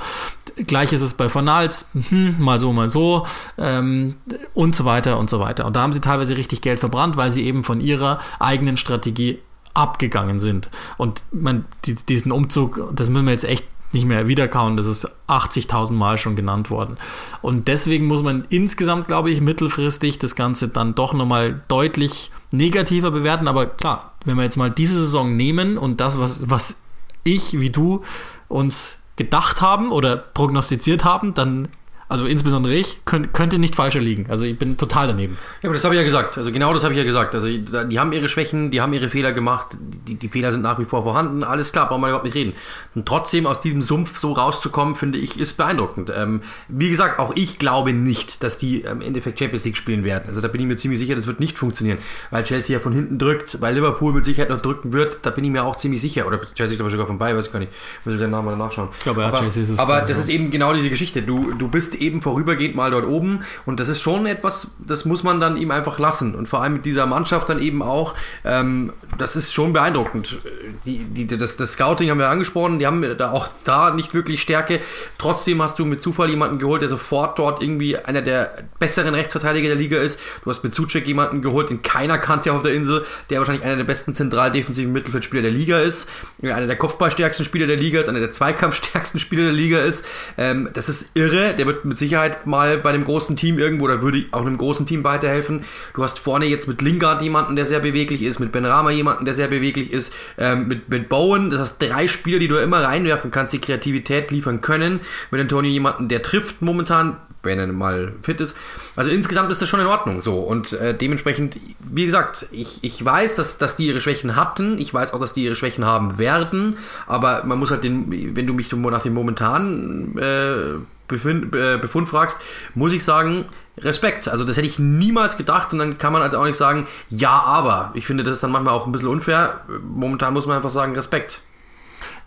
[0.57, 3.25] Gleich ist es bei Fanals, hm, mal so, mal so
[3.57, 4.15] ähm,
[4.53, 5.65] und so weiter und so weiter.
[5.65, 9.39] Und da haben sie teilweise richtig Geld verbrannt, weil sie eben von ihrer eigenen Strategie
[9.73, 10.69] abgegangen sind.
[10.97, 15.09] Und man, die, diesen Umzug, das müssen wir jetzt echt nicht mehr wiederkauen, das ist
[15.27, 16.97] 80.000 Mal schon genannt worden.
[17.41, 23.11] Und deswegen muss man insgesamt, glaube ich, mittelfristig das Ganze dann doch nochmal deutlich negativer
[23.11, 23.47] bewerten.
[23.47, 26.75] Aber klar, wenn wir jetzt mal diese Saison nehmen und das, was, was
[27.23, 28.03] ich wie du
[28.47, 31.67] uns gedacht haben oder prognostiziert haben, dann,
[32.09, 34.27] also insbesondere ich, könnt, könnte nicht falscher liegen.
[34.29, 35.37] Also ich bin total daneben.
[35.61, 36.37] Ja, aber das habe ich ja gesagt.
[36.37, 37.35] Also genau das habe ich ja gesagt.
[37.35, 40.79] Also die haben ihre Schwächen, die haben ihre Fehler gemacht, die, die Fehler sind nach
[40.79, 41.43] wie vor vorhanden.
[41.43, 42.53] Alles klar, brauchen wir überhaupt nicht reden.
[42.95, 46.11] Und trotzdem aus diesem Sumpf so rauszukommen, finde ich, ist beeindruckend.
[46.15, 50.23] Ähm, wie gesagt, auch ich glaube nicht, dass die im Endeffekt Champions League spielen werden.
[50.27, 51.97] Also da bin ich mir ziemlich sicher, das wird nicht funktionieren,
[52.31, 55.19] weil Chelsea ja von hinten drückt, weil Liverpool mit Sicherheit noch drücken wird.
[55.23, 56.25] Da bin ich mir auch ziemlich sicher.
[56.25, 57.71] Oder Chelsea ist aber sogar vorbei, weiß ich gar nicht.
[58.05, 58.89] Muss ich den Namen mal nachschauen.
[59.03, 61.21] glaube, ja, aber, Chelsea ist es, aber ich, das ist eben genau diese Geschichte.
[61.21, 63.41] Du, du bist eben vorübergehend mal dort oben.
[63.65, 66.35] Und das ist schon etwas, das muss man dann ihm einfach lassen.
[66.35, 70.37] Und vor allem mit dieser Mannschaft dann eben auch, ähm, das ist schon beeindruckend.
[70.85, 74.41] Die, die, das, das Scouting haben wir angesprochen, die haben da auch da nicht wirklich
[74.41, 74.79] Stärke.
[75.17, 79.69] Trotzdem hast du mit Zufall jemanden geholt, der sofort dort irgendwie einer der besseren Rechtsverteidiger
[79.69, 80.19] der Liga ist.
[80.43, 83.77] Du hast mit Zucek jemanden geholt, den keiner kannte auf der Insel, der wahrscheinlich einer
[83.77, 86.07] der besten zentral defensiven Mittelfeldspieler der Liga ist,
[86.41, 90.05] einer der Kopfballstärksten Spieler der Liga ist, einer der Zweikampfstärksten Spieler der Liga ist.
[90.37, 91.55] Ähm, das ist irre.
[91.55, 94.85] Der wird mit Sicherheit mal bei einem großen Team irgendwo, oder würde auch einem großen
[94.85, 95.63] Team weiterhelfen.
[95.93, 99.25] Du hast vorne jetzt mit Lingard jemanden, der sehr beweglich ist, mit Ben Rama jemanden,
[99.25, 102.83] der sehr beweglich ist, ähm, mit, mit Bowen, das heißt drei Spieler, die du immer
[102.83, 104.99] reinwerfen kannst, die Kreativität liefern können.
[105.31, 108.57] Mit Antonio jemanden, der trifft momentan, wenn er mal fit ist.
[108.95, 110.39] Also insgesamt ist das schon in Ordnung so.
[110.39, 114.77] Und äh, dementsprechend, wie gesagt, ich, ich weiß, dass, dass die ihre Schwächen hatten.
[114.77, 116.75] Ich weiß auch, dass die ihre Schwächen haben werden.
[117.05, 120.75] Aber man muss halt den, wenn du mich nach dem momentanen äh,
[121.07, 122.37] Befund, äh, Befund fragst,
[122.75, 123.45] muss ich sagen,
[123.79, 124.27] Respekt.
[124.27, 127.31] Also das hätte ich niemals gedacht und dann kann man also auch nicht sagen, ja,
[127.31, 127.91] aber.
[127.93, 129.61] Ich finde, das ist dann manchmal auch ein bisschen unfair.
[129.83, 131.41] Momentan muss man einfach sagen, Respekt.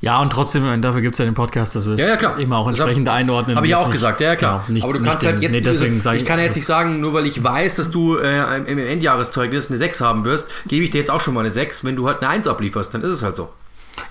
[0.01, 2.69] Ja, und trotzdem, dafür gibt es ja den Podcast, dass wir ja, ja, immer auch
[2.69, 3.57] entsprechend hab, einordnen.
[3.57, 4.65] Habe ich auch nicht, gesagt, ja, klar.
[4.67, 6.65] Genau, nicht, Aber du kannst halt jetzt, nee, deswegen also, ich kann ja jetzt nicht
[6.65, 10.85] sagen, nur weil ich weiß, dass du äh, im Endjahreszeugnis eine 6 haben wirst, gebe
[10.85, 11.85] ich dir jetzt auch schon mal eine 6.
[11.85, 13.51] Wenn du halt eine 1 ablieferst, dann ist es halt so.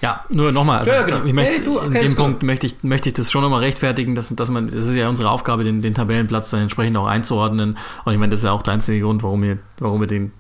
[0.02, 1.24] Ja, nur nochmal, also ja, genau.
[1.24, 4.16] ich möchte, hey, du, in dem Punkt möchte ich, möchte ich das schon nochmal rechtfertigen,
[4.16, 7.78] dass, dass man, das ist ja unsere Aufgabe, den, den Tabellenplatz dann entsprechend auch einzuordnen.
[8.06, 10.32] Und ich meine, das ist ja auch der einzige Grund, warum wir, warum wir den,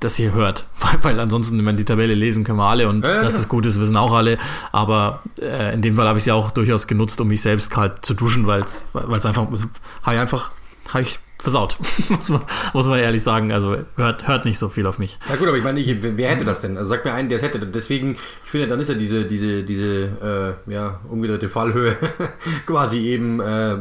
[0.00, 0.66] das hier hört.
[0.80, 3.48] Weil, weil ansonsten, wenn man die Tabelle lesen, können wir alle und ja, dass es
[3.48, 4.38] gut ist, wissen auch alle.
[4.72, 7.70] Aber äh, in dem Fall habe ich es ja auch durchaus genutzt, um mich selbst
[7.70, 8.86] kalt zu duschen, weil es
[9.26, 10.52] einfach, habe ich einfach,
[10.92, 11.76] habe ich versaut.
[12.08, 13.52] muss, man, muss man ehrlich sagen.
[13.52, 15.18] Also hört, hört nicht so viel auf mich.
[15.28, 16.76] Ja gut, aber ich meine, ich, wer hätte das denn?
[16.76, 17.58] Also sag mir einen, der es hätte.
[17.58, 21.96] Deswegen, ich finde, dann ist ja diese, diese, diese äh, ja, umgedrehte Fallhöhe
[22.66, 23.76] quasi eben, äh,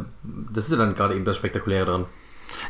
[0.53, 2.05] das ist ja dann gerade eben das Spektakuläre dran.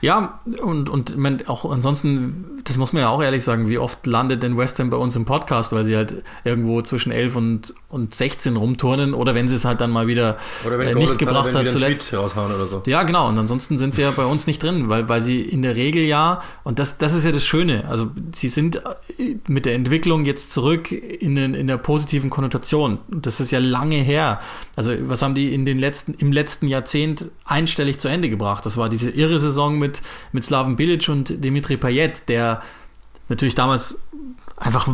[0.02, 1.16] Ja, und, und
[1.50, 4.90] auch ansonsten, das muss man ja auch ehrlich sagen, wie oft landet denn West Ham
[4.90, 9.36] bei uns im Podcast, weil sie halt irgendwo zwischen 11 und, und 16 rumturnen oder
[9.36, 10.38] wenn sie es halt dann mal wieder
[10.70, 12.08] äh, nicht gebracht hat zuletzt.
[12.08, 12.84] So.
[12.86, 15.62] Ja, genau, und ansonsten sind sie ja bei uns nicht drin, weil, weil sie in
[15.62, 18.78] der Regel ja, und das, das ist ja das Schöne, also sie sind
[19.18, 23.00] äh, mit der Entwicklung jetzt zurück in, den, in der positiven Konnotation.
[23.10, 24.40] Das ist ja lange her.
[24.76, 28.66] Also was haben die in den letzten, im letzten Jahrzehnt einstellig zu Ende gebracht?
[28.66, 30.02] Das war diese irre Saison mit,
[30.32, 32.62] mit Slaven Bilic und Dimitri Payet, der
[33.30, 34.02] natürlich damals
[34.56, 34.88] einfach,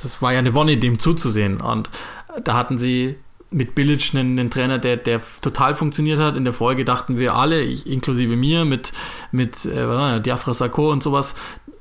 [0.00, 1.60] das war ja eine Wonne, dem zuzusehen.
[1.60, 1.90] Und
[2.44, 3.16] da hatten sie
[3.50, 6.36] mit Bilic einen, einen, Trainer, der, der total funktioniert hat.
[6.36, 8.92] In der Folge dachten wir alle, ich, inklusive mir, mit,
[9.30, 11.34] mit äh, Diafra Sarko und sowas,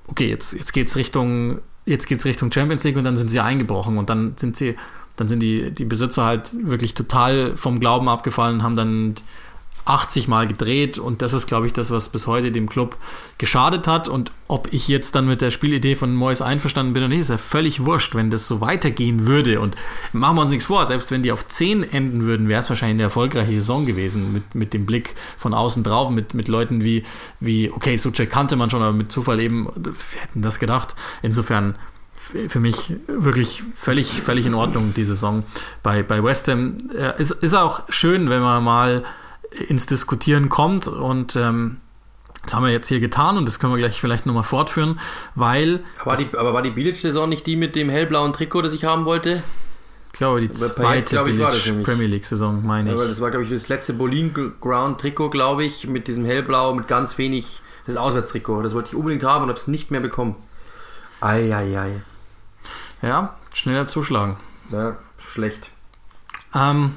[0.08, 3.98] okay, jetzt, jetzt geht's Richtung, jetzt geht's Richtung Champions League und dann sind sie eingebrochen
[3.98, 4.76] und dann sind sie,
[5.16, 9.16] dann sind die, die Besitzer halt wirklich total vom Glauben abgefallen, haben dann
[9.86, 12.98] 80 Mal gedreht und das ist, glaube ich, das, was bis heute dem Club
[13.38, 14.08] geschadet hat.
[14.08, 17.30] Und ob ich jetzt dann mit der Spielidee von Moyes einverstanden bin oder nicht, ist
[17.30, 19.60] ja völlig wurscht, wenn das so weitergehen würde.
[19.60, 19.76] Und
[20.14, 22.96] machen wir uns nichts vor, selbst wenn die auf 10 enden würden, wäre es wahrscheinlich
[22.96, 27.04] eine erfolgreiche Saison gewesen, mit, mit dem Blick von außen drauf, mit, mit Leuten wie,
[27.40, 30.96] wie, okay, Suchek kannte man schon, aber mit Zufall eben, wir hätten das gedacht.
[31.22, 31.76] Insofern
[32.50, 35.44] für mich wirklich völlig, völlig in Ordnung, die Saison
[35.82, 36.78] bei, bei West Ham.
[37.18, 39.04] Ist, ist auch schön, wenn man mal
[39.52, 41.78] ins Diskutieren kommt und ähm,
[42.44, 45.00] das haben wir jetzt hier getan und das können wir gleich vielleicht nochmal fortführen,
[45.36, 45.82] weil.
[46.00, 49.06] Aber, die, aber war die Bilic-Saison nicht die mit dem hellblauen Trikot, das ich haben
[49.06, 49.44] wollte?
[50.14, 53.00] Ich glaube, die zweite Payet, Bilic Premier League-Saison, meine ich.
[53.00, 56.74] Aber das war, glaube ich, das letzte Bolin Ground Trikot, glaube ich, mit diesem hellblau,
[56.74, 58.62] mit ganz wenig, das Auswärtstrikot.
[58.64, 60.36] Das wollte ich unbedingt haben und habe es nicht mehr bekommen.
[61.22, 62.02] Eieiei.
[63.02, 64.38] Ja, schneller zuschlagen.
[64.72, 65.70] Ja, schlecht.
[66.54, 66.96] Ähm,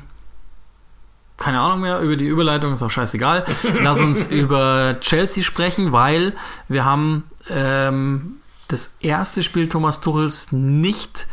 [1.44, 3.44] keine Ahnung mehr über die Überleitung, ist auch scheißegal.
[3.82, 6.32] Lass uns über Chelsea sprechen, weil
[6.68, 8.36] wir haben ähm,
[8.68, 11.26] das erste Spiel Thomas Tuchels nicht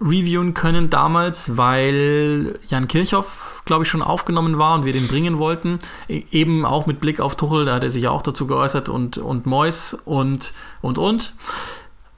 [0.00, 5.38] reviewen können damals, weil Jan Kirchhoff, glaube ich, schon aufgenommen war und wir den bringen
[5.38, 5.80] wollten.
[6.06, 8.88] E eben auch mit Blick auf Tuchel, da hat er sich ja auch dazu geäußert
[8.88, 11.34] und, und Mois und, und, und.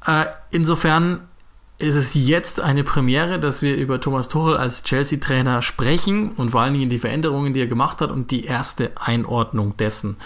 [0.04, 1.22] Äh, insofern
[1.82, 6.60] ist es jetzt eine Premiere, dass wir über Thomas Tuchel als Chelsea-Trainer sprechen und vor
[6.60, 10.16] allen Dingen die Veränderungen, die er gemacht hat und die erste Einordnung dessen.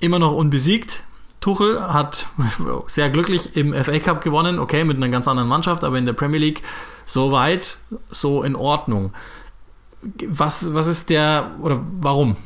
[0.00, 1.04] Immer noch unbesiegt.
[1.40, 2.26] Tuchel hat
[2.86, 6.14] sehr glücklich im FA Cup gewonnen, okay, mit einer ganz anderen Mannschaft, aber in der
[6.14, 6.62] Premier League
[7.04, 7.78] so weit,
[8.08, 9.12] so in Ordnung
[10.28, 12.36] was, was ist der, oder warum?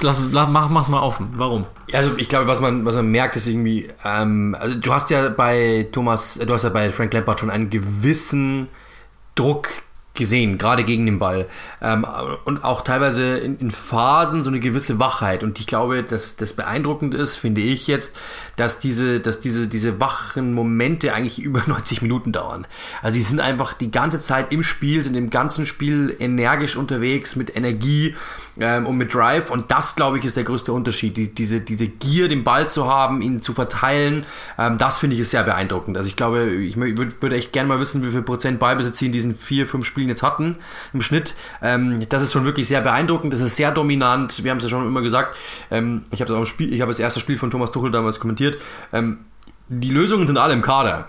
[0.00, 1.28] Lass, mach, mach's mal offen.
[1.36, 1.66] Warum?
[1.92, 5.28] Also ich glaube, was man, was man merkt, ist irgendwie, ähm, also du hast ja
[5.28, 8.68] bei Thomas, du hast ja bei Frank Lampard schon einen gewissen
[9.34, 9.68] Druck
[10.20, 11.46] gesehen, gerade gegen den Ball.
[11.82, 12.06] Ähm,
[12.44, 15.42] und auch teilweise in, in, Phasen so eine gewisse Wachheit.
[15.42, 18.16] Und ich glaube, dass das beeindruckend ist, finde ich jetzt,
[18.56, 22.66] dass diese, dass diese, diese wachen Momente eigentlich über 90 Minuten dauern.
[23.02, 27.34] Also die sind einfach die ganze Zeit im Spiel, sind im ganzen Spiel energisch unterwegs,
[27.34, 28.14] mit Energie
[28.58, 29.50] ähm, und mit Drive.
[29.50, 31.16] Und das, glaube ich, ist der größte Unterschied.
[31.16, 34.26] Die, diese, diese Gier, den Ball zu haben, ihn zu verteilen,
[34.58, 35.96] ähm, das finde ich ist sehr beeindruckend.
[35.96, 39.06] Also ich glaube, ich würde würd echt gerne mal wissen, wie viel Prozent Ballbesitz sie
[39.06, 40.58] in diesen vier, fünf Spielen jetzt hatten
[40.92, 41.34] im Schnitt.
[41.62, 43.32] Ähm, das ist schon wirklich sehr beeindruckend.
[43.32, 44.44] Das ist sehr dominant.
[44.44, 45.36] Wir haben es ja schon immer gesagt.
[45.70, 48.60] Ähm, ich habe das, hab das erste Spiel von Thomas Tuchel damals kommentiert.
[48.92, 49.20] Ähm,
[49.68, 51.08] die Lösungen sind alle im Kader.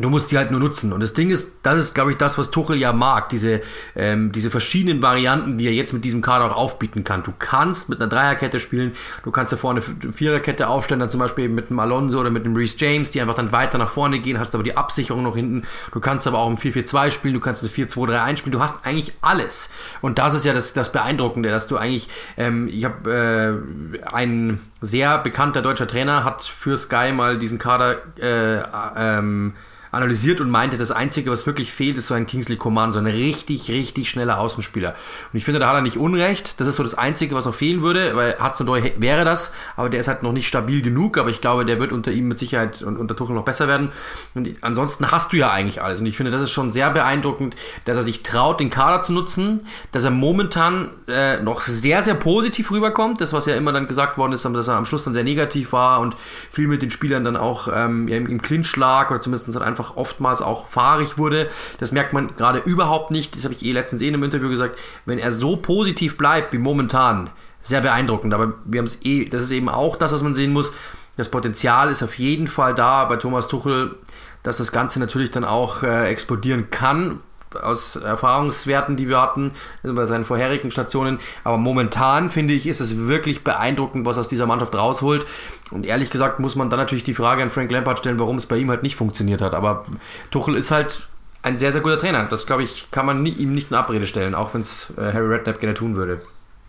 [0.00, 0.90] Du musst sie halt nur nutzen.
[0.94, 3.28] Und das Ding ist, das ist, glaube ich, das, was Tuchel ja mag.
[3.28, 3.60] Diese,
[3.94, 7.22] ähm, diese verschiedenen Varianten, die er jetzt mit diesem Kader auch aufbieten kann.
[7.22, 11.20] Du kannst mit einer Dreierkette spielen, du kannst da vorne eine Viererkette aufstellen, dann zum
[11.20, 14.18] Beispiel mit einem Alonso oder mit einem Reese James, die einfach dann weiter nach vorne
[14.20, 15.64] gehen, hast aber die Absicherung noch hinten.
[15.92, 18.52] Du kannst aber auch im 4-4-2 spielen, du kannst eine 4-2-3-1 spielen.
[18.52, 19.68] Du hast eigentlich alles.
[20.00, 23.60] Und das ist ja das, das Beeindruckende, dass du eigentlich, ähm, ich habe
[24.00, 28.62] äh, ein sehr bekannter deutscher Trainer hat für Sky mal diesen Kader äh,
[28.96, 29.52] ähm,
[29.92, 33.06] analysiert und meinte, das Einzige, was wirklich fehlt, ist so ein Kingsley Coman, so ein
[33.06, 34.94] richtig, richtig schneller Außenspieler.
[35.32, 36.58] Und ich finde, da hat er nicht Unrecht.
[36.60, 39.90] Das ist so das Einzige, was noch fehlen würde, weil Hudson Doy wäre das, aber
[39.90, 42.38] der ist halt noch nicht stabil genug, aber ich glaube, der wird unter ihm mit
[42.38, 43.92] Sicherheit und unter Tuchel noch besser werden.
[44.34, 46.00] Und ansonsten hast du ja eigentlich alles.
[46.00, 49.12] Und ich finde, das ist schon sehr beeindruckend, dass er sich traut, den Kader zu
[49.12, 53.20] nutzen, dass er momentan äh, noch sehr, sehr positiv rüberkommt.
[53.20, 55.72] Das, was ja immer dann gesagt worden ist, dass er am Schluss dann sehr negativ
[55.74, 56.16] war und
[56.50, 59.96] viel mit den Spielern dann auch ähm, im Clinch lag oder zumindest halt einfach einfach
[59.96, 61.50] oftmals auch fahrig wurde.
[61.78, 63.36] Das merkt man gerade überhaupt nicht.
[63.36, 64.78] Das habe ich eh letztens eh in einem Interview gesagt.
[65.04, 68.32] Wenn er so positiv bleibt wie momentan, sehr beeindruckend.
[68.34, 70.72] Aber wir haben es eh, das ist eben auch das, was man sehen muss.
[71.16, 73.96] Das Potenzial ist auf jeden Fall da bei Thomas Tuchel,
[74.42, 77.20] dass das Ganze natürlich dann auch äh, explodieren kann
[77.56, 81.18] aus Erfahrungswerten, die wir hatten, bei seinen vorherigen Stationen.
[81.44, 85.26] Aber momentan finde ich, ist es wirklich beeindruckend, was aus dieser Mannschaft rausholt.
[85.70, 88.46] Und ehrlich gesagt muss man dann natürlich die Frage an Frank Lampard stellen, warum es
[88.46, 89.54] bei ihm halt nicht funktioniert hat.
[89.54, 89.84] Aber
[90.30, 91.08] Tuchel ist halt
[91.42, 92.26] ein sehr, sehr guter Trainer.
[92.30, 95.12] Das, glaube ich, kann man nie, ihm nicht in Abrede stellen, auch wenn es äh,
[95.12, 96.20] Harry Redknapp gerne tun würde.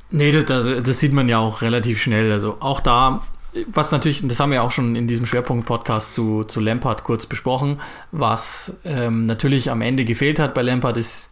[0.10, 0.46] Nee, das,
[0.84, 2.32] das, sieht man ja auch relativ schnell.
[2.32, 3.24] Also auch da
[3.68, 7.80] was natürlich, das haben wir auch schon in diesem Schwerpunkt-Podcast zu, zu Lampard kurz besprochen,
[8.12, 11.32] was ähm, natürlich am Ende gefehlt hat bei Lampard, ist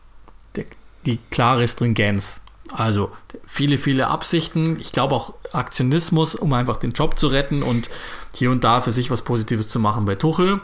[0.55, 0.65] die,
[1.05, 2.41] die klare Stringenz.
[2.71, 3.11] Also
[3.45, 7.89] viele, viele Absichten, ich glaube auch Aktionismus, um einfach den Job zu retten und
[8.33, 10.05] hier und da für sich was Positives zu machen.
[10.05, 10.61] Bei Tuchel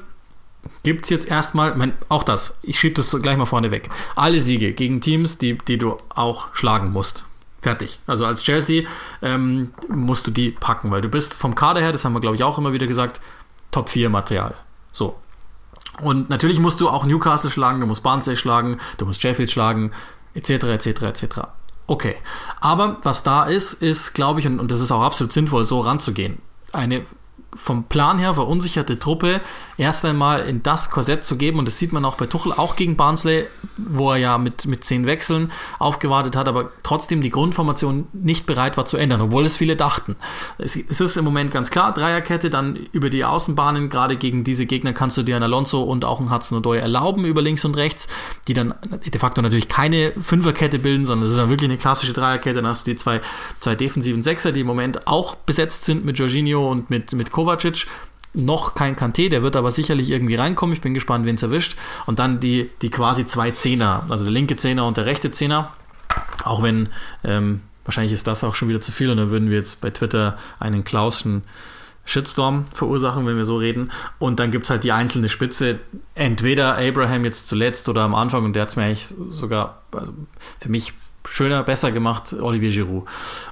[0.84, 4.42] gibt es jetzt erstmal, mein, auch das, ich schiebe das gleich mal vorne weg, alle
[4.42, 7.24] Siege gegen Teams, die, die du auch schlagen musst.
[7.68, 8.00] Fertig.
[8.08, 8.88] Also als Chelsea
[9.22, 12.38] ähm, musst du die packen, weil du bist vom Kader her, das haben wir glaube
[12.38, 13.20] ich auch immer wieder gesagt,
[13.72, 14.56] Top 4 Material.
[14.94, 15.18] So.
[16.02, 19.92] Und natürlich musst du auch Newcastle schlagen, du musst Barnsley schlagen, du musst Sheffield schlagen,
[20.34, 21.26] etc., etc., etc.
[21.88, 22.16] Okay.
[22.62, 25.82] Aber was da ist, ist, glaube ich, und, und das ist auch absolut sinnvoll, so
[25.82, 26.38] ranzugehen.
[26.72, 27.06] Eine
[27.58, 29.42] vom Plan her verunsicherte Truppe
[29.78, 31.60] erst einmal in das Korsett zu geben.
[31.60, 33.46] Und das sieht man auch bei Tuchel, auch gegen Barnsley,
[33.78, 38.78] wo er ja mit, mit zehn Wechseln aufgewartet hat, aber trotzdem die Grundformation nicht bereit
[38.78, 40.16] war zu ändern, obwohl es viele dachten.
[40.58, 44.66] Es, es ist im Moment ganz klar, Dreierkette, dann über die Außenbahnen, gerade gegen diese
[44.66, 47.76] Gegner kannst du dir einen Alonso und auch einen Hudson O'Doy erlauben, über links und
[47.78, 48.08] rechts,
[48.48, 48.74] die dann
[49.06, 52.58] de facto natürlich keine Fünferkette bilden, sondern es ist dann wirklich eine klassische Dreierkette.
[52.58, 53.22] Dann hast du die zwei,
[53.60, 57.88] zwei defensiven Sechser, die im Moment auch besetzt sind mit Jorginho und mit, mit Kovacic
[58.34, 60.74] noch kein Kanté, der wird aber sicherlich irgendwie reinkommen.
[60.74, 61.78] Ich bin gespannt, wen es erwischt.
[62.06, 65.72] Und dann die, die quasi zwei Zehner, also der linke Zehner und der rechte Zehner.
[66.44, 66.90] Auch wenn
[67.24, 69.90] ähm, wahrscheinlich ist das auch schon wieder zu viel und dann würden wir jetzt bei
[69.90, 71.44] Twitter einen Klauschen
[72.06, 73.92] Shitstorm verursachen, wenn wir so reden.
[74.20, 75.80] Und dann gibt es halt die einzelne Spitze.
[76.14, 80.14] Entweder Abraham jetzt zuletzt oder am Anfang, und der hat es mir eigentlich sogar also
[80.60, 80.94] für mich
[81.26, 83.06] schöner, besser gemacht, Olivier Giroud.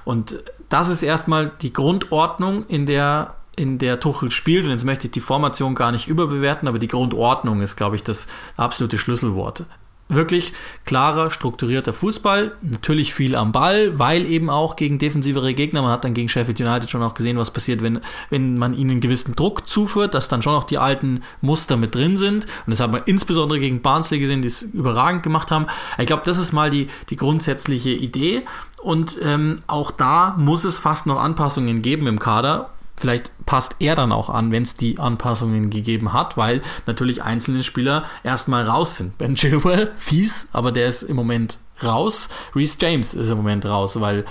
[0.04, 5.06] Und das ist erstmal die Grundordnung, in der in der Tuchel spielt, und jetzt möchte
[5.06, 9.64] ich die Formation gar nicht überbewerten, aber die Grundordnung ist, glaube ich, das absolute Schlüsselwort.
[10.08, 10.52] Wirklich
[10.84, 16.04] klarer, strukturierter Fußball, natürlich viel am Ball, weil eben auch gegen defensivere Gegner, man hat
[16.04, 17.98] dann gegen Sheffield United schon auch gesehen, was passiert, wenn,
[18.30, 21.96] wenn man ihnen einen gewissen Druck zuführt, dass dann schon auch die alten Muster mit
[21.96, 22.44] drin sind.
[22.44, 25.66] Und das hat man insbesondere gegen Barnsley gesehen, die es überragend gemacht haben.
[25.98, 28.44] Ich glaube, das ist mal die, die grundsätzliche Idee.
[28.80, 33.94] Und ähm, auch da muss es fast noch Anpassungen geben im Kader vielleicht passt er
[33.94, 38.96] dann auch an, wenn es die Anpassungen gegeben hat, weil natürlich einzelne Spieler erstmal raus
[38.96, 39.18] sind.
[39.18, 42.28] Ben Chilwell, fies, aber der ist im Moment raus.
[42.54, 44.24] Reese James ist im Moment raus, weil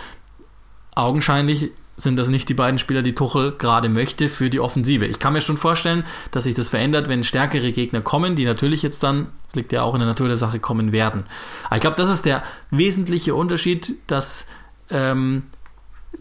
[0.96, 5.06] augenscheinlich sind das nicht die beiden Spieler, die Tuchel gerade möchte für die Offensive.
[5.06, 8.82] Ich kann mir schon vorstellen, dass sich das verändert, wenn stärkere Gegner kommen, die natürlich
[8.82, 11.24] jetzt dann, das liegt ja auch in der Natur der Sache, kommen werden.
[11.66, 14.48] Aber ich glaube, das ist der wesentliche Unterschied, dass
[14.90, 15.44] ähm,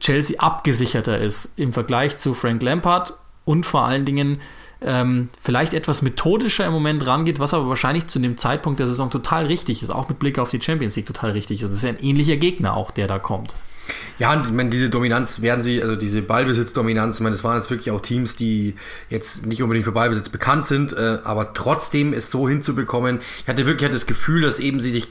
[0.00, 4.40] Chelsea abgesicherter ist im Vergleich zu Frank Lampard und vor allen Dingen
[4.80, 9.10] ähm, vielleicht etwas methodischer im Moment rangeht, was aber wahrscheinlich zu dem Zeitpunkt der Saison
[9.10, 11.68] total richtig ist, auch mit Blick auf die Champions League total richtig ist.
[11.68, 13.54] Es ist ein ähnlicher Gegner auch, der da kommt.
[14.18, 17.70] Ja, ich meine, diese Dominanz werden sie, also diese Ballbesitzdominanz, ich meine, das waren jetzt
[17.70, 18.76] wirklich auch Teams, die
[19.10, 23.20] jetzt nicht unbedingt für Ballbesitz bekannt sind, äh, aber trotzdem es so hinzubekommen.
[23.42, 25.08] Ich hatte wirklich das Gefühl, dass eben sie sich,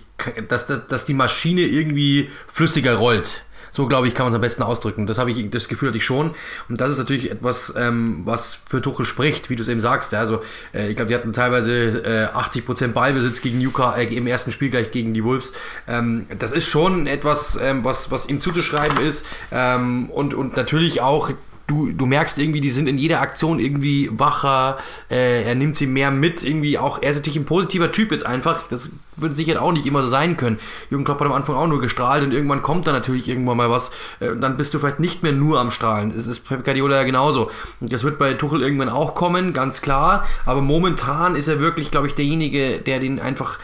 [0.48, 3.44] dass, dass, dass die Maschine irgendwie flüssiger rollt.
[3.74, 5.08] So, glaube ich, kann man es am besten ausdrücken.
[5.08, 6.36] Das habe ich, das Gefühl hatte ich schon.
[6.70, 10.12] Und das ist natürlich etwas, ähm, was für Tuchel spricht, wie du es eben sagst.
[10.12, 10.42] Ja, also,
[10.76, 14.70] äh, ich glaube, die hatten teilweise äh, 80% Ballbesitz gegen Newcastle, äh, im ersten Spiel
[14.70, 15.54] gleich gegen die Wolves.
[15.88, 19.26] Ähm, das ist schon etwas, ähm, was, was ihm zuzuschreiben ist.
[19.52, 21.32] Ähm, und, und natürlich auch
[21.66, 24.78] du, du merkst irgendwie, die sind in jeder Aktion irgendwie wacher,
[25.10, 28.26] äh, er nimmt sie mehr mit, irgendwie auch, er ist natürlich ein positiver Typ jetzt
[28.26, 30.60] einfach, das wird sicher auch nicht immer so sein können.
[30.90, 33.70] Jürgen Klopp hat am Anfang auch nur gestrahlt und irgendwann kommt da natürlich irgendwann mal
[33.70, 36.14] was, äh, und dann bist du vielleicht nicht mehr nur am Strahlen.
[36.16, 37.50] Das ist Pep Guardiola ja genauso.
[37.80, 41.92] Und das wird bei Tuchel irgendwann auch kommen, ganz klar, aber momentan ist er wirklich,
[41.92, 43.60] glaube ich, derjenige, der den einfach,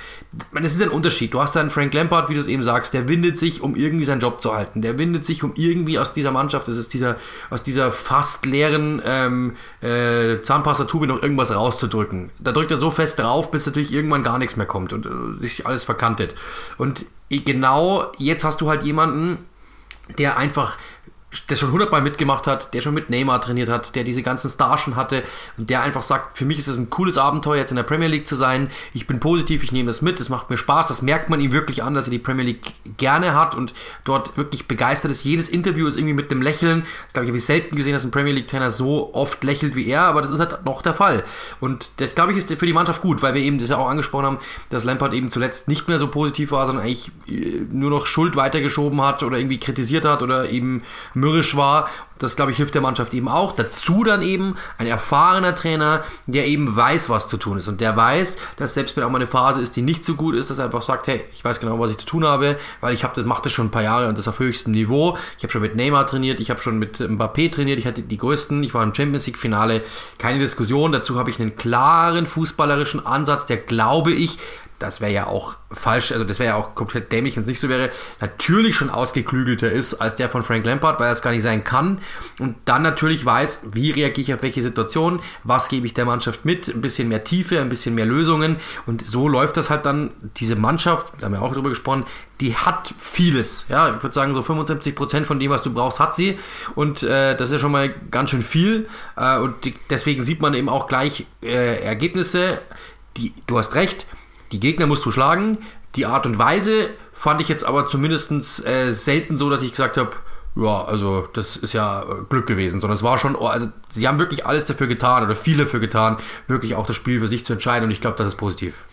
[0.53, 1.33] das ist ein Unterschied.
[1.33, 4.05] Du hast dann Frank Lampard, wie du es eben sagst, der windet sich, um irgendwie
[4.05, 4.81] seinen Job zu halten.
[4.81, 7.15] Der windet sich, um irgendwie aus dieser Mannschaft, das ist dieser,
[7.49, 12.29] aus dieser fast leeren ähm, äh, Zahnpastatube noch irgendwas rauszudrücken.
[12.39, 15.09] Da drückt er so fest drauf, bis natürlich irgendwann gar nichts mehr kommt und äh,
[15.39, 16.35] sich alles verkantet.
[16.77, 19.37] Und genau jetzt hast du halt jemanden,
[20.17, 20.77] der einfach
[21.49, 24.81] der schon hundertmal mitgemacht hat, der schon mit Neymar trainiert hat, der diese ganzen Stars
[24.81, 25.23] schon hatte
[25.57, 28.07] und der einfach sagt, für mich ist es ein cooles Abenteuer, jetzt in der Premier
[28.07, 28.69] League zu sein.
[28.93, 30.87] Ich bin positiv, ich nehme das mit, es macht mir Spaß.
[30.87, 33.73] Das merkt man ihm wirklich an, dass er die Premier League gerne hat und
[34.05, 35.23] dort wirklich begeistert ist.
[35.23, 36.81] Jedes Interview ist irgendwie mit einem Lächeln.
[37.05, 39.87] Das glaube ich, habe ich selten gesehen, dass ein Premier League-Trainer so oft lächelt wie
[39.87, 41.23] er, aber das ist halt noch der Fall.
[41.59, 43.87] Und das, glaube ich, ist für die Mannschaft gut, weil wir eben das ja auch
[43.87, 44.37] angesprochen haben,
[44.71, 48.35] dass Lampard eben zuletzt nicht mehr so positiv war, sondern eigentlich äh, nur noch Schuld
[48.35, 50.81] weitergeschoben hat oder irgendwie kritisiert hat oder eben
[51.19, 51.89] mürrisch war.
[52.19, 53.55] Das, glaube ich, hilft der Mannschaft eben auch.
[53.55, 57.69] Dazu dann eben ein erfahrener Trainer, der eben weiß, was zu tun ist.
[57.69, 60.35] Und der weiß, dass selbst wenn auch mal eine Phase ist, die nicht so gut
[60.35, 62.93] ist, dass er einfach sagt, hey, ich weiß genau, was ich zu tun habe, weil
[62.93, 65.17] ich habe das, mache das schon ein paar Jahre und das auf höchstem Niveau.
[65.37, 68.17] Ich habe schon mit Neymar trainiert, ich habe schon mit Mbappé trainiert, ich hatte die
[68.17, 69.81] größten, ich war im Champions League Finale,
[70.17, 70.91] keine Diskussion.
[70.91, 74.39] Dazu habe ich einen klaren fußballerischen Ansatz, der glaube ich
[74.79, 77.59] das wäre ja auch falsch, also das wäre ja auch komplett dämlich, wenn es nicht
[77.59, 81.31] so wäre, natürlich schon ausgeklügelter ist als der von Frank Lampard, weil er es gar
[81.31, 81.99] nicht sein kann.
[82.39, 86.45] Und dann natürlich weiß, wie reagiere ich auf welche Situation, was gebe ich der Mannschaft
[86.45, 88.55] mit, ein bisschen mehr Tiefe, ein bisschen mehr Lösungen.
[88.85, 92.05] Und so läuft das halt dann, diese Mannschaft, da haben wir auch drüber gesprochen,
[92.39, 93.65] die hat vieles.
[93.67, 96.39] Ja, ich würde sagen, so 75 Prozent von dem, was du brauchst, hat sie.
[96.73, 98.87] Und äh, das ist ja schon mal ganz schön viel.
[99.17, 102.61] Äh, und die, deswegen sieht man eben auch gleich äh, Ergebnisse.
[103.17, 104.07] Die, du hast recht,
[104.51, 105.59] die Gegner musst du schlagen.
[105.95, 108.31] Die Art und Weise fand ich jetzt aber zumindest
[108.65, 110.11] äh, selten so, dass ich gesagt habe,
[110.55, 114.19] ja, also das ist ja äh, Glück gewesen, sondern es war schon, also sie haben
[114.19, 117.53] wirklich alles dafür getan oder viel dafür getan, wirklich auch das Spiel für sich zu
[117.53, 118.83] entscheiden und ich glaube, das ist positiv.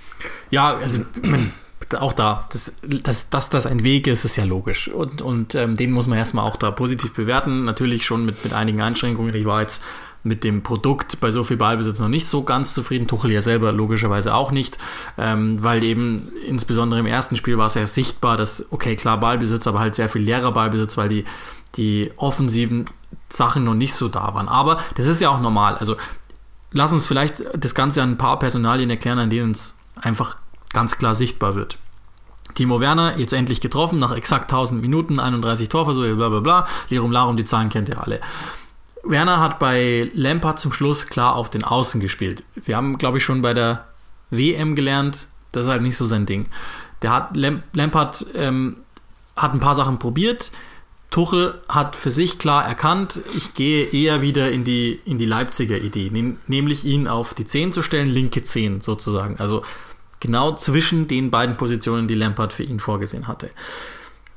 [0.51, 1.05] Ja, also
[1.99, 4.89] auch da, dass, dass, dass das ein Weg ist, ist ja logisch.
[4.89, 7.65] Und, und ähm, den muss man erstmal auch da positiv bewerten.
[7.65, 9.35] Natürlich schon mit, mit einigen Einschränkungen.
[9.35, 9.83] Ich war jetzt
[10.27, 13.07] mit dem Produkt bei so viel Ballbesitz noch nicht so ganz zufrieden.
[13.07, 14.79] Tuchel ja selber logischerweise auch nicht,
[15.17, 19.67] ähm, weil eben insbesondere im ersten Spiel war es ja sichtbar, dass, okay, klar Ballbesitz,
[19.67, 21.25] aber halt sehr viel leerer Ballbesitz, weil die,
[21.77, 22.87] die offensiven
[23.29, 24.49] Sachen noch nicht so da waren.
[24.49, 25.77] Aber das ist ja auch normal.
[25.77, 25.97] Also
[26.73, 30.37] lass uns vielleicht das Ganze an ein paar Personalien erklären, an denen es einfach
[30.73, 31.79] ganz klar sichtbar wird.
[32.55, 36.67] Timo Werner jetzt endlich getroffen, nach exakt 1000 Minuten, 31 Torversuche, bla bla bla.
[36.89, 38.21] Lirum Larum, die Zahlen kennt ihr alle.
[39.09, 42.45] Werner hat bei Lampard zum Schluss klar auf den Außen gespielt.
[42.55, 43.87] Wir haben, glaube ich, schon bei der
[44.31, 46.47] WM gelernt, das ist halt nicht so sein Ding.
[47.03, 48.79] Der hat Lampard ähm,
[49.37, 50.51] hat ein paar Sachen probiert.
[51.11, 55.79] Tuchel hat für sich klar erkannt, ich gehe eher wieder in die, in die Leipziger
[55.79, 56.11] Idee,
[56.47, 59.39] nämlich ihn auf die 10 zu stellen, linke 10 sozusagen.
[59.39, 59.63] Also
[60.21, 63.51] genau zwischen den beiden Positionen, die Lampard für ihn vorgesehen hatte.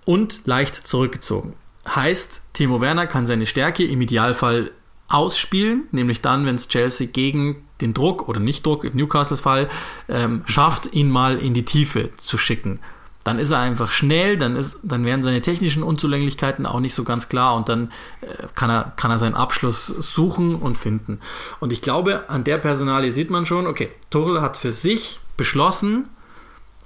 [0.05, 1.53] Und leicht zurückgezogen.
[1.95, 4.71] Heißt, Timo Werner kann seine Stärke im Idealfall
[5.09, 9.69] ausspielen, nämlich dann, wenn es Chelsea gegen den Druck oder nicht Druck, im Newcastles Fall,
[10.07, 12.79] ähm, schafft, ihn mal in die Tiefe zu schicken.
[13.23, 17.03] Dann ist er einfach schnell, dann, ist, dann werden seine technischen Unzulänglichkeiten auch nicht so
[17.03, 21.19] ganz klar und dann äh, kann, er, kann er seinen Abschluss suchen und finden.
[21.59, 26.07] Und ich glaube, an der Personalie sieht man schon, okay, Tuchel hat für sich beschlossen,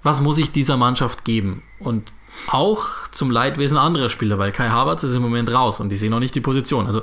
[0.01, 1.63] was muss ich dieser Mannschaft geben?
[1.79, 2.13] Und
[2.47, 6.11] Auch zum Leidwesen anderer Spieler, weil Kai Havertz ist im Moment raus und die sehen
[6.11, 6.87] noch nicht die Position.
[6.87, 7.01] Also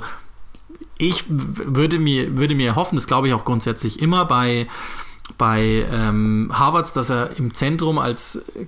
[0.97, 4.67] ich würde mir, würde mir hoffen, das glaube ich auch grundsätzlich immer bei,
[5.37, 8.65] bei ähm, Havertz, dass er im Zentrum als äh,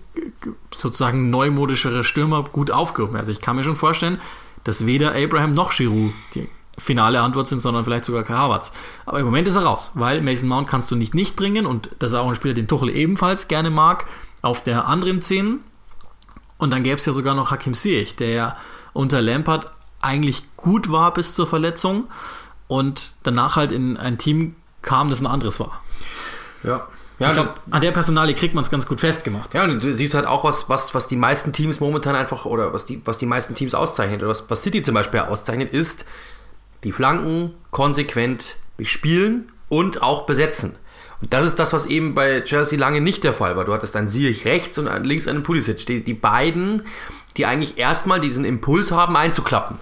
[0.76, 4.20] sozusagen neumodischere Stürmer gut aufgehoben Also ich kann mir schon vorstellen,
[4.64, 8.72] dass weder Abraham noch Giroud die finale Antwort sind, sondern vielleicht sogar Kai Havertz.
[9.06, 11.90] Aber im Moment ist er raus, weil Mason Mount kannst du nicht nicht bringen und
[12.00, 14.06] das ist auch ein Spieler, den Tuchel ebenfalls gerne mag,
[14.42, 15.60] auf der anderen 10.
[16.64, 18.58] Und dann gäbe es ja sogar noch Hakim Ziyech, der ja
[18.94, 19.70] unter Lampard
[20.02, 22.08] eigentlich gut war bis zur Verletzung
[22.70, 25.82] und danach halt in ein Team kam, das ein anderes war.
[26.64, 26.88] Ja.
[27.20, 29.54] Ja, ich glaub, an der Personalie kriegt man es ganz gut festgemacht.
[29.54, 32.72] Ja, und du siehst halt auch, was, was, was die meisten Teams momentan einfach, oder
[32.72, 36.06] was die, was die meisten Teams auszeichnet, oder was, was City zum Beispiel auszeichnet, ist,
[36.86, 40.78] die Flanken konsequent bespielen und auch besetzen.
[41.30, 43.66] Das ist das, was eben bei Chelsea lange nicht der Fall war.
[43.66, 45.86] Du hattest dann Ziyech rechts und links einen Pulisic.
[45.86, 46.84] Die, die beiden,
[47.38, 49.78] die eigentlich erstmal diesen Impuls haben, einzuklappen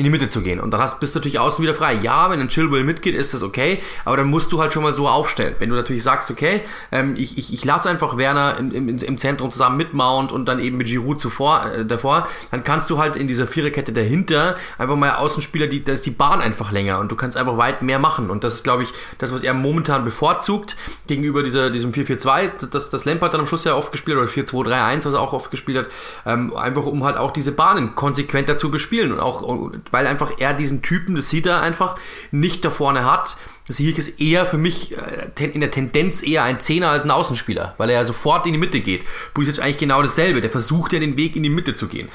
[0.00, 0.60] in die Mitte zu gehen.
[0.60, 1.92] Und dann hast, bist du natürlich außen wieder frei.
[2.02, 4.94] Ja, wenn ein Chilwell mitgeht, ist das okay, aber dann musst du halt schon mal
[4.94, 5.54] so aufstellen.
[5.58, 9.18] Wenn du natürlich sagst, okay, ähm, ich, ich, ich lasse einfach Werner im, im, im
[9.18, 12.98] Zentrum zusammen mit Mount und dann eben mit Giroud zuvor, äh, davor, dann kannst du
[12.98, 16.98] halt in dieser Viererkette dahinter einfach mal Außenspieler, die, da ist die Bahn einfach länger
[16.98, 18.30] und du kannst einfach weit mehr machen.
[18.30, 20.76] Und das ist, glaube ich, das, was er momentan bevorzugt
[21.06, 25.04] gegenüber dieser, diesem 4-4-2, das, das Lampard dann am Schluss ja oft gespielt oder 4-2-3-1,
[25.04, 25.86] was er auch oft gespielt hat,
[26.24, 29.42] ähm, einfach um halt auch diese Bahnen konsequenter zu bespielen und auch
[29.90, 31.96] weil einfach er diesen Typen, das sieht er einfach,
[32.30, 33.36] nicht da vorne hat.
[33.68, 37.74] Sieg ist eher für mich äh, in der Tendenz eher ein Zehner als ein Außenspieler,
[37.78, 39.04] weil er ja sofort in die Mitte geht.
[39.32, 42.08] Pulisic eigentlich genau dasselbe, der versucht ja den Weg in die Mitte zu gehen.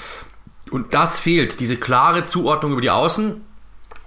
[0.71, 3.41] Und das fehlt, diese klare Zuordnung über die Außen.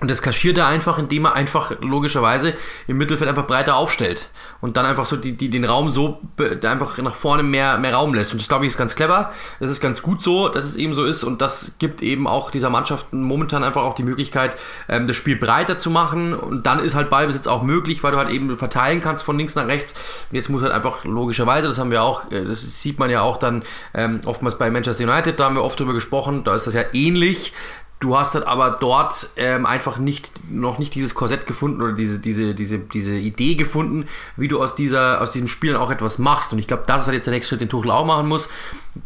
[0.01, 2.55] Und das kaschiert er einfach, indem er einfach logischerweise
[2.86, 4.30] im Mittelfeld einfach breiter aufstellt
[4.61, 6.20] und dann einfach so die, die, den Raum so
[6.62, 8.32] einfach nach vorne mehr, mehr Raum lässt.
[8.32, 9.32] Und das glaube ich ist ganz clever.
[9.59, 11.24] Das ist ganz gut so, dass es eben so ist.
[11.24, 14.57] Und das gibt eben auch dieser Mannschaft momentan einfach auch die Möglichkeit,
[14.88, 16.32] ähm, das Spiel breiter zu machen.
[16.32, 19.57] Und dann ist halt Ballbesitz auch möglich, weil du halt eben verteilen kannst von links
[19.57, 19.94] nach rechts.
[20.30, 23.22] Und jetzt muss halt einfach logischerweise, das haben wir auch, äh, das sieht man ja
[23.22, 26.68] auch dann ähm, oftmals bei Manchester United, da haben wir oft drüber gesprochen, da ist
[26.68, 27.53] das ja ähnlich.
[28.01, 32.20] Du hast dann aber dort ähm, einfach nicht, noch nicht dieses Korsett gefunden oder diese,
[32.20, 36.53] diese, diese, diese Idee gefunden, wie du aus, dieser, aus diesem Spiel auch etwas machst.
[36.53, 38.49] Und ich glaube, das ist halt jetzt der nächste Schritt, den Tuchel auch machen muss.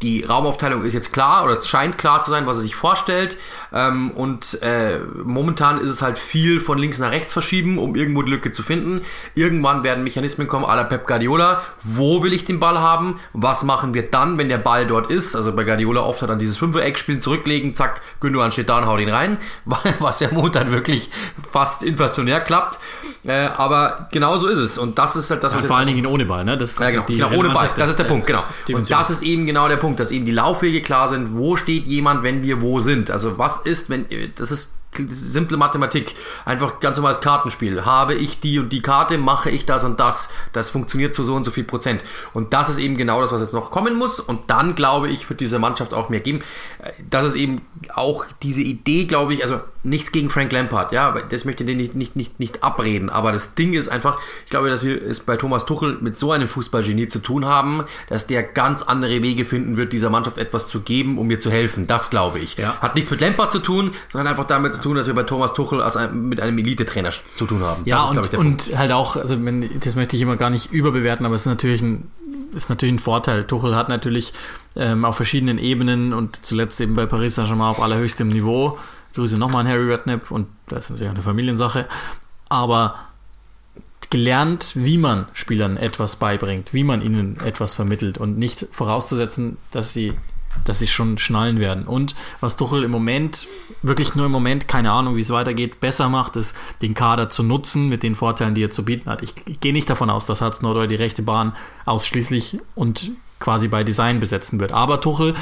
[0.03, 3.38] Die Raumaufteilung ist jetzt klar oder es scheint klar zu sein, was er sich vorstellt.
[3.72, 8.20] Ähm, und äh, momentan ist es halt viel von links nach rechts verschieben, um irgendwo
[8.20, 9.01] die Lücke zu finden.
[9.34, 11.62] Irgendwann werden Mechanismen kommen, à la Pep Guardiola.
[11.82, 13.20] Wo will ich den Ball haben?
[13.32, 15.34] Was machen wir dann, wenn der Ball dort ist?
[15.34, 19.01] Also bei Guardiola oft hat dann dieses Fünfer-Eck-Spielen zurücklegen, zack, Gündogan steht da und haut
[19.01, 19.39] ihn rein.
[19.99, 21.11] Was ja momentan wirklich
[21.51, 22.78] fast inflationär klappt.
[23.24, 24.78] Äh, aber genau so ist es.
[24.78, 26.59] Und das ist halt das, was ja, Vor allen Dingen ohne Ball, ne?
[26.59, 27.68] Das ja, genau, genau ohne Ball.
[27.76, 28.43] Das ist der Punkt, genau.
[28.72, 31.37] Und das ist eben genau der Punkt, dass eben die Laufwege klar sind.
[31.37, 33.11] Wo steht jemand, wenn wir wo sind?
[33.11, 36.14] Also was ist, wenn, das ist simple Mathematik,
[36.45, 37.84] einfach ganz normales Kartenspiel.
[37.84, 40.30] Habe ich die und die Karte, mache ich das und das.
[40.53, 42.03] Das funktioniert zu so und so viel Prozent.
[42.32, 44.20] Und das ist eben genau das, was jetzt noch kommen muss.
[44.20, 46.40] Und dann, glaube ich, wird diese Mannschaft auch mehr geben.
[47.11, 47.62] Das ist eben
[47.95, 51.76] auch diese Idee, glaube ich, also nichts gegen Frank Lampard, ja, das möchte ich den
[51.76, 53.11] nicht, nicht, nicht, nicht abreden.
[53.11, 56.30] Aber das Ding ist einfach, ich glaube, dass wir es bei Thomas Tuchel mit so
[56.30, 60.68] einem Fußballgenie zu tun haben, dass der ganz andere Wege finden wird, dieser Mannschaft etwas
[60.68, 61.86] zu geben, um mir zu helfen.
[61.86, 62.57] Das glaube ich.
[62.57, 62.76] Ja.
[62.80, 65.80] Hat nichts mit Lampard zu tun, sondern einfach damit tun, dass wir bei Thomas Tuchel
[65.80, 67.83] als ein, mit einem Elite-Trainer zu tun haben.
[67.85, 71.35] Ja, ist, und, und halt auch, also das möchte ich immer gar nicht überbewerten, aber
[71.35, 72.11] es ist natürlich ein,
[72.55, 73.45] ist natürlich ein Vorteil.
[73.45, 74.33] Tuchel hat natürlich
[74.76, 78.78] ähm, auf verschiedenen Ebenen und zuletzt eben bei Paris Saint-Germain auf allerhöchstem Niveau.
[79.14, 81.87] Grüße nochmal an Harry Redknapp und das ist natürlich eine Familiensache.
[82.49, 82.97] Aber
[84.12, 89.95] gelernt, wie man Spielern etwas beibringt, wie man ihnen etwas vermittelt und nicht vorauszusetzen, dass
[89.95, 90.12] sie
[90.64, 91.86] dass sie schon schnallen werden.
[91.86, 93.46] Und was Tuchel im Moment,
[93.82, 97.42] wirklich nur im Moment, keine Ahnung, wie es weitergeht, besser macht, ist, den Kader zu
[97.42, 99.22] nutzen mit den Vorteilen, die er zu bieten hat.
[99.22, 103.68] Ich, ich gehe nicht davon aus, dass Harz Nordeu die rechte Bahn ausschließlich und quasi
[103.68, 104.72] bei Design besetzen wird.
[104.72, 105.34] Aber Tuchel,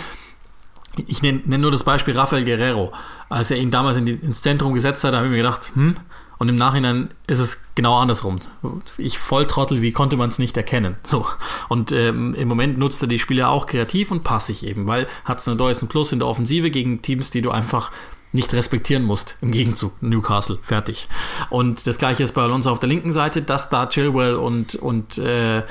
[1.07, 2.93] ich nenne nenn nur das Beispiel Rafael Guerrero.
[3.29, 5.97] Als er ihn damals in die, ins Zentrum gesetzt hat, habe ich mir gedacht, hm,
[6.41, 8.41] und im Nachhinein ist es genau andersrum.
[8.97, 10.97] Ich Volltrottel, wie konnte man es nicht erkennen?
[11.05, 11.27] So.
[11.69, 15.41] Und ähm, im Moment nutzt er die Spieler auch kreativ und passig eben, weil hat
[15.41, 17.93] es eine ein Plus in der Offensive gegen Teams, die du einfach
[18.33, 19.37] nicht respektieren musst.
[19.43, 21.09] Im Gegenzug, Newcastle, fertig.
[21.51, 25.19] Und das gleiche ist bei Alonso auf der linken Seite, dass da Chilwell und, und,
[25.19, 25.63] äh,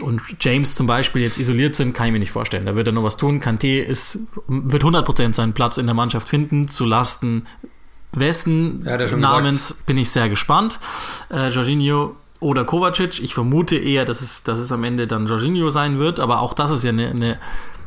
[0.00, 2.66] und James zum Beispiel jetzt isoliert sind, kann ich mir nicht vorstellen.
[2.66, 3.40] Da wird er nur was tun.
[3.40, 7.46] Kanté ist, wird 100% seinen Platz in der Mannschaft finden, zu Lasten
[8.12, 9.86] wessen ja, Namens gesagt.
[9.86, 10.78] bin ich sehr gespannt.
[11.30, 13.20] Äh, Jorginho oder Kovacic.
[13.20, 16.54] Ich vermute eher, dass es, dass es am Ende dann Jorginho sein wird, aber auch
[16.54, 17.38] das ist ja eine, eine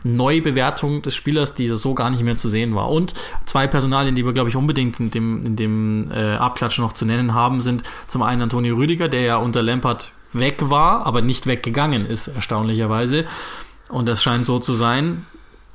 [0.03, 2.89] Neubewertung des Spielers, die so gar nicht mehr zu sehen war.
[2.89, 3.13] Und
[3.45, 7.05] zwei Personalien, die wir, glaube ich, unbedingt in dem, in dem äh, Abklatsch noch zu
[7.05, 11.47] nennen haben, sind zum einen Antonio Rüdiger, der ja unter Lampard weg war, aber nicht
[11.47, 13.25] weggegangen ist, erstaunlicherweise.
[13.89, 15.25] Und das scheint so zu sein.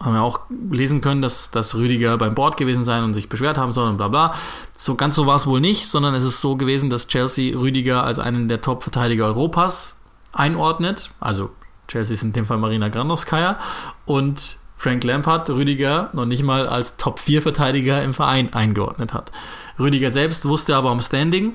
[0.01, 0.41] Haben wir auch
[0.71, 3.99] lesen können, dass, dass Rüdiger beim Board gewesen sein und sich beschwert haben soll und
[3.99, 4.35] bla bla.
[4.75, 8.03] So ganz so war es wohl nicht, sondern es ist so gewesen, dass Chelsea Rüdiger
[8.03, 9.97] als einen der Top-Verteidiger Europas
[10.33, 11.11] einordnet.
[11.21, 11.51] Also
[11.87, 13.59] Chelsea ist in dem Fall Marina Granovskaya
[14.07, 19.31] und Frank Lampard Rüdiger noch nicht mal als Top-4-Verteidiger im Verein eingeordnet hat.
[19.79, 21.53] Rüdiger selbst wusste aber um Standing.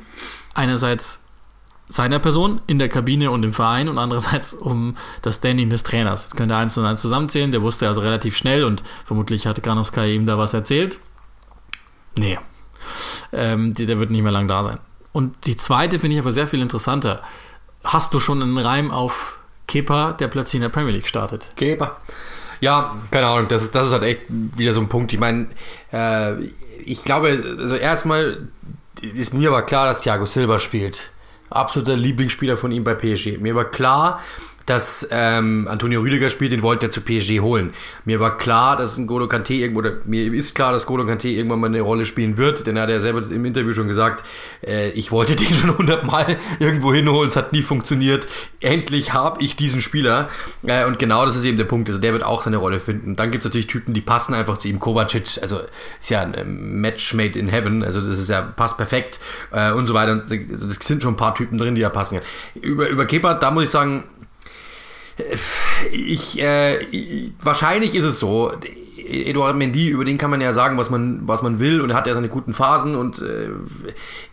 [0.54, 1.25] Einerseits
[1.88, 6.24] seiner Person in der Kabine und im Verein und andererseits um das Standing des Trainers.
[6.24, 10.14] Jetzt könnte eins und eins zusammenzählen, der wusste also relativ schnell und vermutlich hat Granovskaya
[10.14, 11.00] ihm da was erzählt.
[12.18, 12.40] Nee,
[13.34, 14.78] ähm, der wird nicht mehr lang da sein.
[15.12, 17.22] Und die zweite finde ich aber sehr viel interessanter.
[17.84, 21.52] Hast du schon einen Reim auf Kepa, der plötzlich in der Premier League startet?
[21.56, 21.98] Kepa.
[22.62, 25.14] Ja, keine Ahnung, das ist, das ist halt echt wieder so ein Punkt.
[25.14, 25.48] Ich meine,
[25.92, 26.42] äh,
[26.84, 27.28] ich glaube,
[27.60, 28.48] also erstmal
[29.02, 31.12] ist mir aber klar, dass Thiago Silva spielt
[31.50, 33.38] absoluter Lieblingsspieler von ihm bei PSG.
[33.40, 34.22] Mir war klar,
[34.66, 37.72] dass ähm, Antonio Rüdiger spielt, den wollte er zu PSG holen.
[38.04, 41.28] Mir war klar, dass ein Golo Kante irgendwo, oder mir ist klar, dass Golo Kante
[41.28, 44.26] irgendwann mal eine Rolle spielen wird, denn er hat ja selber im Interview schon gesagt,
[44.66, 48.28] äh, ich wollte den schon hundertmal irgendwo hinholen, es hat nie funktioniert.
[48.60, 50.30] Endlich habe ich diesen Spieler
[50.66, 53.16] äh, und genau das ist eben der Punkt, also der wird auch seine Rolle finden.
[53.16, 54.80] Dann gibt es natürlich Typen, die passen einfach zu ihm.
[54.80, 55.60] Kovacic, also
[56.00, 59.20] ist ja ein ähm, Match made in heaven, also das ist ja, passt perfekt
[59.52, 60.24] äh, und so weiter.
[60.30, 62.20] Also das sind schon ein paar Typen drin, die ja passen.
[62.56, 64.04] Über, über Kepa, da muss ich sagen,
[65.92, 68.52] ich, äh, wahrscheinlich ist es so.
[69.08, 71.96] Eduard Mendy, über den kann man ja sagen, was man, was man will und er
[71.96, 73.50] hat ja seine guten Phasen und äh,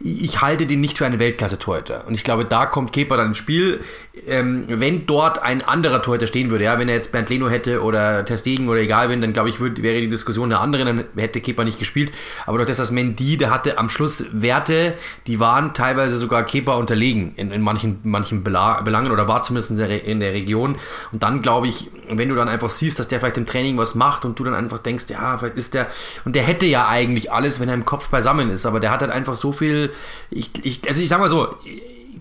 [0.00, 2.06] ich halte den nicht für einen Weltklasse-Torhüter.
[2.06, 3.80] Und ich glaube, da kommt Kepa dann ins Spiel.
[4.26, 7.82] Ähm, wenn dort ein anderer Torhüter stehen würde, ja, wenn er jetzt Bernd Leno hätte
[7.82, 11.04] oder Testegen oder egal wen, dann glaube ich, würd, wäre die Diskussion eine andere, dann
[11.16, 12.12] hätte Kepa nicht gespielt.
[12.46, 14.94] Aber durch das, dass Mendy, der hatte am Schluss Werte,
[15.26, 19.76] die waren teilweise sogar Kepa unterlegen in, in manchen, manchen Belangen oder war zumindest in
[19.78, 20.76] der, in der Region.
[21.12, 23.94] Und dann glaube ich, wenn du dann einfach siehst, dass der vielleicht im Training was
[23.94, 25.88] macht und du dann einfach denkst, ja, vielleicht ist der,
[26.24, 29.00] und der hätte ja eigentlich alles, wenn er im Kopf beisammen ist, aber der hat
[29.00, 29.92] halt einfach so viel,
[30.30, 31.56] ich, ich, also ich sag mal so,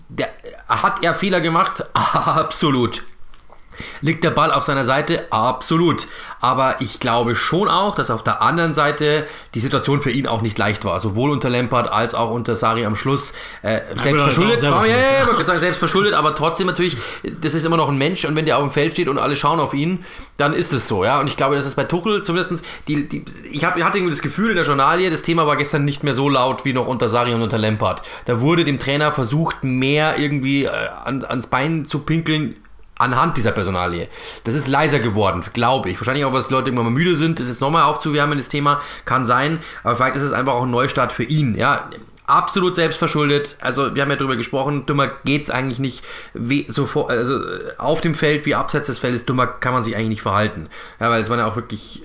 [0.08, 0.28] der,
[0.68, 1.84] hat er Fehler gemacht?
[1.94, 3.02] Absolut.
[4.00, 5.26] Liegt der Ball auf seiner Seite?
[5.30, 6.06] Absolut.
[6.40, 10.42] Aber ich glaube schon auch, dass auf der anderen Seite die Situation für ihn auch
[10.42, 10.98] nicht leicht war.
[11.00, 13.32] Sowohl unter Lampard als auch unter Sari am Schluss.
[13.62, 14.62] Äh, selbst verschuldet.
[14.62, 16.96] ja, ja, ja, man kann sagen, selbst verschuldet, aber trotzdem natürlich,
[17.40, 19.36] das ist immer noch ein Mensch und wenn der auf dem Feld steht und alle
[19.36, 20.04] schauen auf ihn,
[20.36, 21.20] dann ist es so, ja.
[21.20, 24.12] Und ich glaube, das ist bei Tuchel zumindest, die, die, ich, hab, ich hatte irgendwie
[24.12, 26.86] das Gefühl in der Journalie, das Thema war gestern nicht mehr so laut wie noch
[26.86, 28.02] unter Sari und unter Lampard.
[28.26, 30.70] Da wurde dem Trainer versucht, mehr irgendwie äh,
[31.04, 32.56] an, ans Bein zu pinkeln
[33.02, 34.08] anhand dieser Personalie.
[34.44, 35.98] Das ist leiser geworden, glaube ich.
[35.98, 38.80] Wahrscheinlich auch, weil die Leute irgendwann mal müde sind, das jetzt nochmal aufzuwärmen, das Thema,
[39.04, 39.58] kann sein.
[39.82, 41.90] Aber vielleicht ist es einfach auch ein Neustart für ihn, ja.
[42.24, 43.56] Absolut selbstverschuldet.
[43.60, 46.04] Also, wir haben ja drüber gesprochen, dummer geht's eigentlich nicht.
[46.32, 47.40] Wie, so vor, also
[47.78, 50.68] auf dem Feld wie abseits des Feldes, dummer kann man sich eigentlich nicht verhalten.
[51.00, 52.04] Ja, weil es waren ja auch wirklich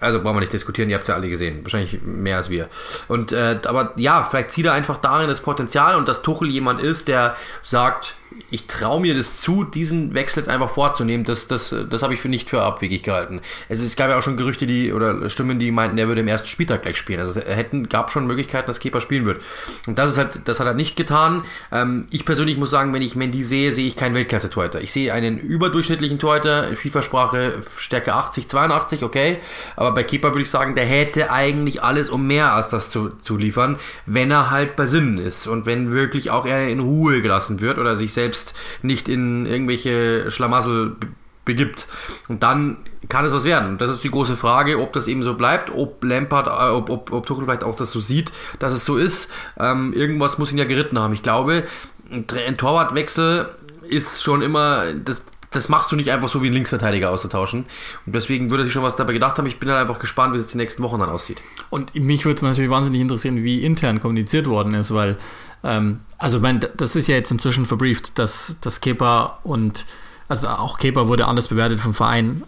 [0.00, 1.60] also brauchen wir nicht diskutieren, ihr habt es ja alle gesehen.
[1.62, 2.68] Wahrscheinlich mehr als wir.
[3.06, 6.80] Und äh, aber ja, vielleicht zieht er einfach darin das Potenzial und dass Tuchel jemand
[6.80, 8.16] ist, der sagt,
[8.50, 11.24] ich traue mir das zu, diesen Wechsel jetzt einfach vorzunehmen.
[11.24, 13.40] Das, das, das habe ich für nicht für abwegig gehalten.
[13.68, 16.28] Also es gab ja auch schon Gerüchte, die oder Stimmen, die meinten, er würde im
[16.28, 17.20] ersten Spieltag gleich spielen.
[17.20, 19.42] Also es hätten, gab schon Möglichkeiten, dass Keeper spielen wird.
[19.86, 21.44] Und das ist halt, das hat er nicht getan.
[21.70, 24.80] Ähm, ich persönlich muss sagen, wenn ich Mendy sehe, sehe ich keinen Weltklasse-Torhüter.
[24.80, 29.38] Ich sehe einen überdurchschnittlichen Torhüter, FIFA-Sprache Stärke 80, 82, okay.
[29.76, 33.10] Aber bei Keeper würde ich sagen, der hätte eigentlich alles, um mehr als das zu,
[33.10, 37.22] zu liefern, wenn er halt bei Sinnen ist und wenn wirklich auch er in Ruhe
[37.22, 40.96] gelassen wird oder sich selbst selbst nicht in irgendwelche Schlamassel
[41.44, 41.88] begibt.
[42.28, 43.78] Und dann kann es was werden.
[43.78, 47.12] Das ist die große Frage, ob das eben so bleibt, ob Lampard, äh, ob, ob,
[47.12, 49.30] ob Tuchel vielleicht auch das so sieht, dass es so ist.
[49.58, 51.12] Ähm, irgendwas muss ihn ja geritten haben.
[51.14, 51.64] Ich glaube,
[52.10, 53.48] ein Torwartwechsel
[53.88, 57.64] ist schon immer, das, das machst du nicht einfach so wie ein Linksverteidiger auszutauschen.
[58.06, 59.46] Und deswegen würde sich schon was dabei gedacht haben.
[59.46, 61.38] Ich bin dann einfach gespannt, wie es die nächsten Wochen dann aussieht.
[61.70, 65.18] Und mich würde es natürlich wahnsinnig interessieren, wie intern kommuniziert worden ist, weil
[65.64, 69.86] ähm, also, mein, das ist ja jetzt inzwischen verbrieft, dass, dass Kepa und,
[70.28, 72.42] also auch Kepa wurde anders bewertet vom Verein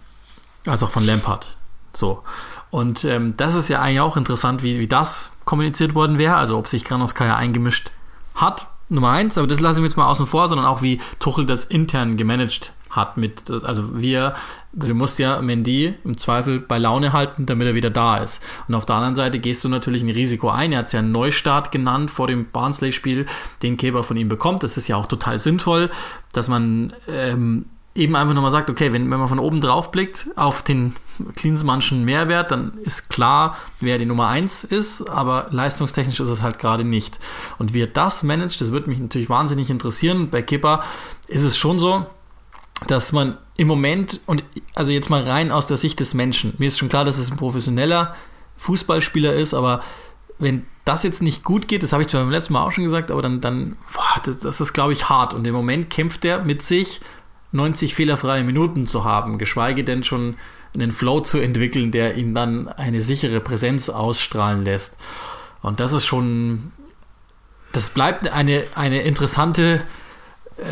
[0.66, 1.56] als auch von Lampard.
[1.92, 2.22] So.
[2.70, 6.58] Und ähm, das ist ja eigentlich auch interessant, wie, wie das kommuniziert worden wäre, also
[6.58, 7.90] ob sich Granovskaya eingemischt
[8.34, 11.46] hat, Nummer eins, aber das lassen wir jetzt mal außen vor, sondern auch wie Tuchel
[11.46, 14.34] das intern gemanagt hat mit, also wir,
[14.72, 18.42] du musst ja Mendy im Zweifel bei Laune halten, damit er wieder da ist.
[18.68, 20.72] Und auf der anderen Seite gehst du natürlich ein Risiko ein.
[20.72, 23.26] Er hat es ja einen Neustart genannt vor dem Barnsley-Spiel,
[23.62, 24.62] den Keber von ihm bekommt.
[24.62, 25.90] Das ist ja auch total sinnvoll,
[26.32, 30.26] dass man ähm, eben einfach nochmal sagt, okay, wenn, wenn man von oben drauf blickt
[30.36, 30.94] auf den
[31.36, 36.58] Klinsmannschen Mehrwert, dann ist klar, wer die Nummer eins ist, aber leistungstechnisch ist es halt
[36.58, 37.20] gerade nicht.
[37.58, 40.30] Und wie er das managt, das würde mich natürlich wahnsinnig interessieren.
[40.30, 40.82] Bei Kipper
[41.28, 42.06] ist es schon so,
[42.86, 46.68] dass man im Moment, und also jetzt mal rein aus der Sicht des Menschen, mir
[46.68, 48.14] ist schon klar, dass es ein professioneller
[48.56, 49.82] Fußballspieler ist, aber
[50.38, 52.84] wenn das jetzt nicht gut geht, das habe ich zwar beim letzten Mal auch schon
[52.84, 55.32] gesagt, aber dann, dann boah, das, das ist, glaube ich, hart.
[55.32, 57.00] Und im Moment kämpft er mit sich
[57.52, 60.36] 90 fehlerfreie Minuten zu haben, geschweige denn schon
[60.74, 64.96] einen Flow zu entwickeln, der ihn dann eine sichere Präsenz ausstrahlen lässt.
[65.62, 66.72] Und das ist schon,
[67.72, 69.82] das bleibt eine, eine interessante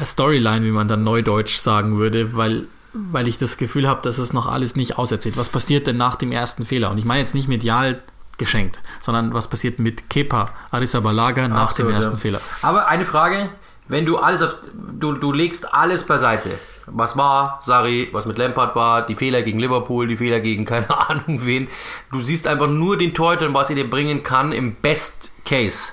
[0.05, 4.33] Storyline, wie man dann neudeutsch sagen würde, weil, weil ich das Gefühl habe, dass es
[4.33, 5.37] noch alles nicht auserzählt.
[5.37, 6.91] Was passiert denn nach dem ersten Fehler?
[6.91, 8.01] Und ich meine jetzt nicht medial
[8.39, 12.19] geschenkt, sondern was passiert mit Kepa Arrizabalaga nach Ach dem ersten ja.
[12.19, 12.41] Fehler.
[12.63, 13.51] Aber eine Frage,
[13.89, 18.75] wenn du alles auf, du, du legst alles beiseite, was war, Sari, was mit Lampard
[18.75, 21.69] war, die Fehler gegen Liverpool, die Fehler gegen keine Ahnung wen.
[22.11, 25.93] Du siehst einfach nur den Torhüter was er dir bringen kann im Best Case.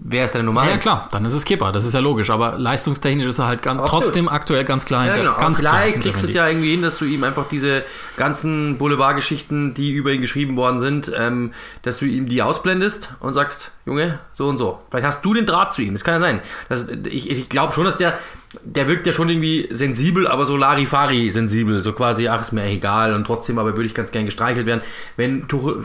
[0.00, 2.30] Wer ist deine Nummer Ja, klar, dann ist es Kipper, das ist ja logisch.
[2.30, 5.16] Aber leistungstechnisch ist er halt ganz, trotzdem aktuell ganz klar hinter.
[5.18, 5.40] Ja, genau.
[5.40, 7.84] Ganz klar kriegst du es ja irgendwie hin, dass du ihm einfach diese
[8.16, 13.32] ganzen Boulevardgeschichten, die über ihn geschrieben worden sind, ähm, dass du ihm die ausblendest und
[13.32, 14.80] sagst, Junge, so und so.
[14.90, 16.42] Vielleicht hast du den Draht zu ihm, das kann ja sein.
[16.68, 18.18] Das, ich ich glaube schon, dass der
[18.64, 22.64] der wirkt ja schon irgendwie sensibel, aber so Larifari sensibel, so quasi, ach, ist mir
[22.64, 24.80] egal und trotzdem, aber würde ich ganz gern gestreichelt werden.
[25.16, 25.84] Wenn Tuchel,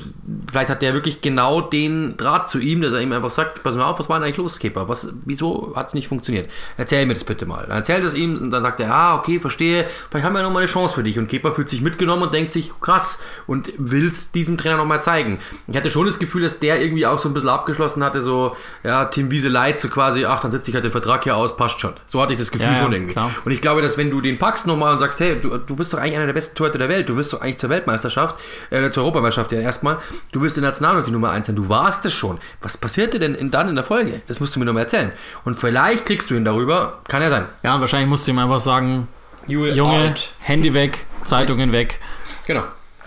[0.49, 3.75] vielleicht hat der wirklich genau den Draht zu ihm, dass er ihm einfach sagt, pass
[3.75, 4.87] mal auf, was war denn eigentlich los, Skipper?
[4.87, 6.49] Was, wieso hat es nicht funktioniert?
[6.77, 7.65] Erzähl mir das bitte mal.
[7.67, 10.61] Dann erzählt es ihm und dann sagt er, ah, okay, verstehe, vielleicht haben wir nochmal
[10.61, 11.19] eine Chance für dich.
[11.19, 15.01] Und Kepa fühlt sich mitgenommen und denkt sich, krass, und will es diesem Trainer nochmal
[15.01, 15.39] zeigen.
[15.67, 18.55] Ich hatte schon das Gefühl, dass der irgendwie auch so ein bisschen abgeschlossen hatte, so,
[18.83, 21.57] ja, Tim Wiese leid, so quasi, ach, dann setze ich halt den Vertrag hier aus,
[21.57, 21.93] passt schon.
[22.07, 23.11] So hatte ich das Gefühl ja, schon irgendwie.
[23.11, 23.29] Klar.
[23.43, 25.91] Und ich glaube, dass wenn du den packst nochmal und sagst, hey, du, du bist
[25.91, 28.37] doch eigentlich einer der besten Torhüter der Welt, du wirst doch eigentlich zur Weltmeisterschaft,
[28.69, 29.97] äh, zur Europameisterschaft ja erstmal,
[30.31, 32.39] du wirst in der Nationalmannschaft die Nummer 1 sein, du warst es schon.
[32.61, 34.21] Was passierte denn in, dann in der Folge?
[34.27, 35.11] Das musst du mir nochmal erzählen.
[35.43, 37.45] Und vielleicht kriegst du ihn darüber, kann ja sein.
[37.61, 39.07] Ja, wahrscheinlich musst du ihm einfach sagen,
[39.47, 40.29] Junge, out.
[40.39, 41.99] Handy weg, Zeitungen weg.
[42.47, 42.63] Genau.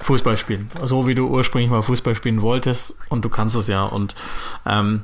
[0.07, 0.71] Fußball spielen.
[0.85, 3.83] So wie du ursprünglich mal Fußball spielen wolltest und du kannst es ja.
[3.83, 4.15] Und
[4.65, 5.03] ähm,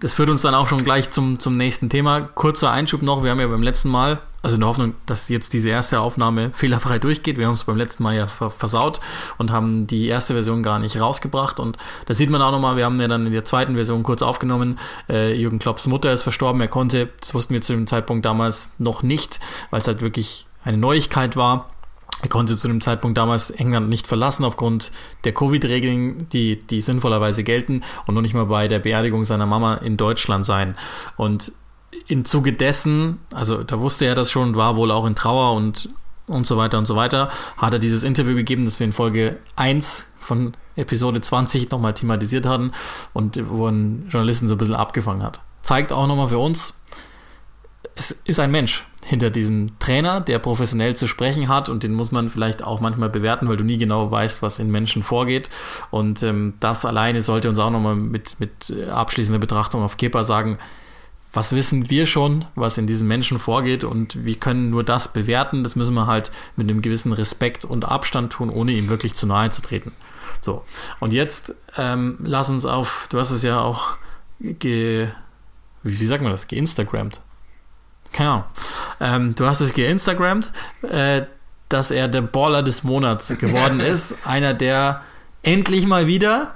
[0.00, 2.22] das führt uns dann auch schon gleich zum, zum nächsten Thema.
[2.22, 3.22] Kurzer Einschub noch.
[3.22, 6.50] Wir haben ja beim letzten Mal, also in der Hoffnung, dass jetzt diese erste Aufnahme
[6.54, 7.36] fehlerfrei durchgeht.
[7.36, 9.00] Wir haben es beim letzten Mal ja versaut
[9.36, 11.60] und haben die erste Version gar nicht rausgebracht.
[11.60, 11.76] Und
[12.06, 14.78] da sieht man auch nochmal, wir haben ja dann in der zweiten Version kurz aufgenommen.
[15.10, 16.60] Äh, Jürgen Klopps Mutter ist verstorben.
[16.62, 20.46] Er konnte, das wussten wir zu dem Zeitpunkt damals noch nicht, weil es halt wirklich
[20.64, 21.70] eine Neuigkeit war.
[22.20, 24.90] Er konnte zu dem Zeitpunkt damals England nicht verlassen aufgrund
[25.24, 29.74] der Covid-Regeln, die, die sinnvollerweise gelten und noch nicht mal bei der Beerdigung seiner Mama
[29.76, 30.76] in Deutschland sein.
[31.16, 31.52] Und
[32.08, 35.88] im Zuge dessen, also da wusste er das schon, war wohl auch in Trauer und,
[36.26, 39.38] und so weiter und so weiter, hat er dieses Interview gegeben, das wir in Folge
[39.54, 42.72] 1 von Episode 20 nochmal thematisiert hatten
[43.12, 45.40] und wo ein Journalisten so ein bisschen abgefangen hat.
[45.62, 46.74] Zeigt auch nochmal für uns,
[47.94, 52.12] es ist ein Mensch hinter diesem Trainer, der professionell zu sprechen hat und den muss
[52.12, 55.48] man vielleicht auch manchmal bewerten, weil du nie genau weißt, was in Menschen vorgeht.
[55.90, 60.58] Und ähm, das alleine sollte uns auch nochmal mit, mit abschließender Betrachtung auf Kepa sagen,
[61.32, 65.62] was wissen wir schon, was in diesen Menschen vorgeht und wir können nur das bewerten.
[65.64, 69.26] Das müssen wir halt mit einem gewissen Respekt und Abstand tun, ohne ihm wirklich zu
[69.26, 69.92] nahe zu treten.
[70.42, 70.64] So,
[71.00, 73.96] und jetzt ähm, lass uns auf, du hast es ja auch
[74.38, 75.08] ge,
[75.82, 77.22] wie, wie sagt man das, geinstagrammt
[78.12, 78.44] keine Ahnung.
[79.00, 80.52] Ähm, du hast es geinstagrammt,
[80.82, 81.22] äh,
[81.68, 84.16] dass er der Baller des Monats geworden ist.
[84.24, 85.02] Einer, der
[85.42, 86.54] endlich mal wieder,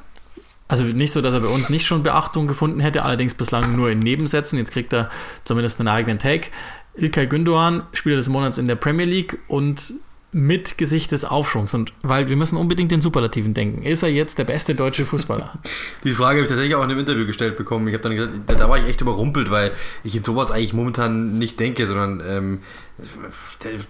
[0.69, 3.91] also nicht so, dass er bei uns nicht schon Beachtung gefunden hätte, allerdings bislang nur
[3.91, 4.59] in Nebensätzen.
[4.59, 5.11] Jetzt kriegt er
[5.45, 6.49] zumindest einen eigenen Take.
[6.95, 9.95] Ilkay Gündoğan, Spieler des Monats in der Premier League und
[10.33, 11.75] mit Gesicht des Aufschwungs.
[11.75, 13.83] Und weil wir müssen unbedingt den Superlativen denken.
[13.83, 15.53] Ist er jetzt der beste deutsche Fußballer?
[16.05, 17.87] Die Frage habe ich tatsächlich auch in einem Interview gestellt bekommen.
[17.89, 19.73] Ich habe dann gesagt, da, war ich echt überrumpelt, weil
[20.05, 22.59] ich in sowas eigentlich momentan nicht denke, sondern ähm,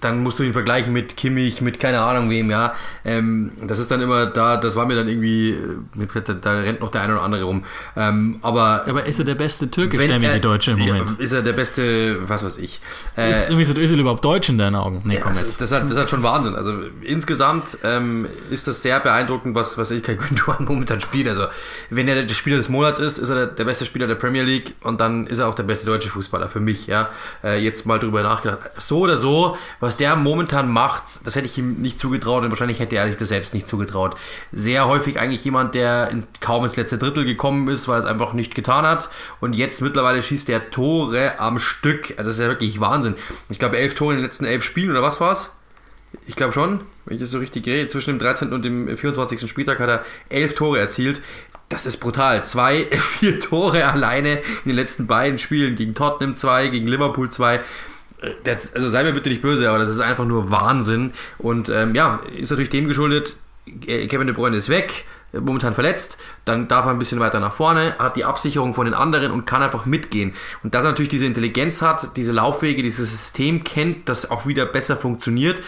[0.01, 2.75] dann musst du ihn vergleichen mit Kimmich, mit keine Ahnung wem, ja.
[3.05, 5.57] Ähm, das ist dann immer da, das war mir dann irgendwie,
[6.25, 7.65] da, da rennt noch der eine oder andere rum.
[7.97, 11.11] Ähm, aber, aber ist er der beste türkischstämmige Deutsche im Moment?
[11.19, 12.81] Ja, ist er der beste, was weiß ich.
[13.17, 15.03] Äh, ist irgendwie Özil überhaupt deutsch in deinen Augen?
[15.05, 15.61] Nee, ja, komm jetzt.
[15.61, 16.55] Das, das, hat, das hat schon Wahnsinn.
[16.55, 21.29] Also insgesamt ähm, ist das sehr beeindruckend, was, was Ilkay Gündogan momentan spielt.
[21.29, 21.47] Also
[21.91, 24.43] wenn er der Spieler des Monats ist, ist er der, der, beste Spieler der Premier
[24.43, 27.11] League und dann ist er auch der beste deutsche Fußballer für mich, ja.
[27.43, 28.59] Äh, jetzt mal drüber nachgedacht.
[28.79, 32.81] So oder so, was der momentan macht, das hätte ich ihm nicht zugetraut und wahrscheinlich
[32.81, 34.17] hätte er sich das selbst nicht zugetraut.
[34.51, 38.33] Sehr häufig eigentlich jemand, der in, kaum ins letzte Drittel gekommen ist, weil es einfach
[38.33, 39.11] nicht getan hat.
[39.41, 42.17] Und jetzt mittlerweile schießt der Tore am Stück.
[42.17, 43.15] Das ist ja wirklich Wahnsinn.
[43.51, 45.53] Ich glaube, elf Tore in den letzten elf Spielen oder was war's?
[46.27, 47.89] Ich glaube schon, wenn ich das so richtig gehe.
[47.89, 48.53] Zwischen dem 13.
[48.53, 49.49] und dem 24.
[49.51, 51.23] Spieltag hat er elf Tore erzielt.
[51.69, 52.45] Das ist brutal.
[52.45, 52.87] Zwei,
[53.19, 54.35] vier Tore alleine
[54.65, 55.77] in den letzten beiden Spielen.
[55.77, 57.61] Gegen Tottenham zwei, gegen Liverpool zwei.
[58.45, 61.13] Das, also sei mir bitte nicht böse, aber das ist einfach nur Wahnsinn.
[61.39, 63.37] Und ähm, ja, ist natürlich dem geschuldet,
[63.87, 65.05] Kevin De Bruyne ist weg
[65.41, 68.95] momentan verletzt, dann darf er ein bisschen weiter nach vorne, hat die Absicherung von den
[68.95, 70.35] anderen und kann einfach mitgehen.
[70.63, 74.67] Und dass er natürlich diese Intelligenz hat, diese Laufwege, dieses System kennt, das auch wieder
[74.67, 75.63] besser funktioniert,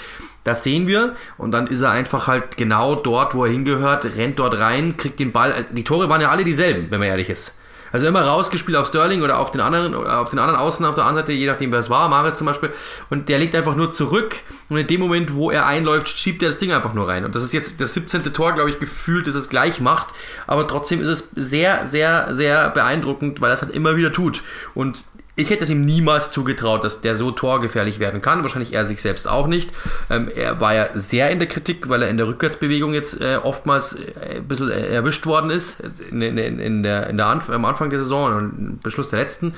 [0.44, 1.16] das sehen wir.
[1.38, 5.18] Und dann ist er einfach halt genau dort, wo er hingehört, rennt dort rein, kriegt
[5.18, 5.64] den Ball.
[5.72, 7.56] Die Tore waren ja alle dieselben, wenn man ehrlich ist.
[7.94, 11.04] Also immer rausgespielt auf Sterling oder auf den anderen, auf den anderen Außen auf der
[11.04, 12.72] anderen Seite, je nachdem wer es war, Maris zum Beispiel.
[13.08, 14.34] Und der legt einfach nur zurück
[14.68, 17.24] und in dem Moment, wo er einläuft, schiebt er das Ding einfach nur rein.
[17.24, 18.32] Und das ist jetzt das 17.
[18.32, 20.08] Tor, glaube ich, gefühlt, dass es gleich macht.
[20.48, 24.42] Aber trotzdem ist es sehr, sehr, sehr beeindruckend, weil er es halt immer wieder tut.
[24.74, 25.04] Und
[25.36, 28.42] ich hätte es ihm niemals zugetraut, dass der so torgefährlich werden kann.
[28.42, 29.70] Wahrscheinlich er sich selbst auch nicht.
[30.08, 33.38] Ähm, er war ja sehr in der Kritik, weil er in der Rückwärtsbewegung jetzt äh,
[33.42, 35.82] oftmals äh, ein bisschen äh, erwischt worden ist.
[36.10, 39.54] In, in, in der, in der Anf am Anfang der Saison und Beschluss der letzten.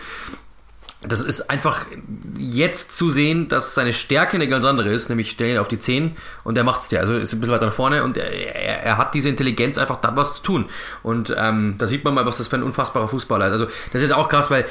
[1.03, 1.85] Das ist einfach
[2.39, 6.17] jetzt zu sehen, dass seine Stärke eine ganz andere ist, nämlich stellen auf die 10
[6.43, 7.01] und er macht es dir.
[7.01, 10.01] Also ist ein bisschen weiter nach vorne und er, er, er, hat diese Intelligenz, einfach
[10.01, 10.65] dann was zu tun.
[11.03, 13.53] Und ähm, da sieht man mal, was das für ein unfassbarer Fußballer ist.
[13.53, 14.65] Also das ist jetzt auch krass, weil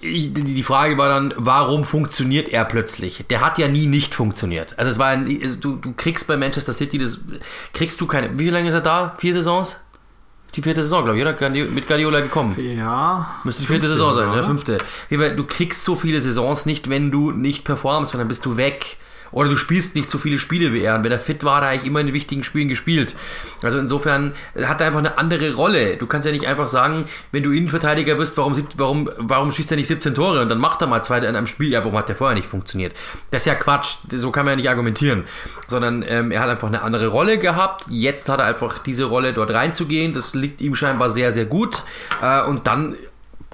[0.00, 3.24] die Frage war dann, warum funktioniert er plötzlich?
[3.28, 4.78] Der hat ja nie nicht funktioniert.
[4.78, 5.26] Also es war ein,
[5.60, 7.20] du, du kriegst bei Manchester City das
[7.72, 8.38] kriegst du keine.
[8.38, 9.14] Wie lange ist er da?
[9.18, 9.78] Vier Saisons?
[10.54, 11.50] Die vierte Saison, glaube ich, oder?
[11.70, 12.56] Mit Guardiola gekommen.
[12.60, 13.36] Ja.
[13.42, 14.78] Müsste die vierte Saison sein, der fünfte.
[15.08, 18.98] Du kriegst so viele Saisons nicht, wenn du nicht performst, weil dann bist du weg.
[19.32, 20.94] Oder du spielst nicht so viele Spiele wie er.
[20.94, 23.16] Und wenn er fit war, hat er eigentlich immer in wichtigen Spielen gespielt.
[23.62, 25.96] Also insofern hat er einfach eine andere Rolle.
[25.96, 29.76] Du kannst ja nicht einfach sagen, wenn du Innenverteidiger bist, warum, warum, warum schießt er
[29.76, 31.70] nicht 17 Tore und dann macht er mal zwei in einem Spiel.
[31.70, 32.94] Ja, warum hat der vorher nicht funktioniert?
[33.30, 33.96] Das ist ja Quatsch.
[34.10, 35.24] So kann man ja nicht argumentieren.
[35.68, 37.86] Sondern ähm, er hat einfach eine andere Rolle gehabt.
[37.88, 40.12] Jetzt hat er einfach diese Rolle dort reinzugehen.
[40.12, 41.84] Das liegt ihm scheinbar sehr, sehr gut.
[42.22, 42.96] Äh, und dann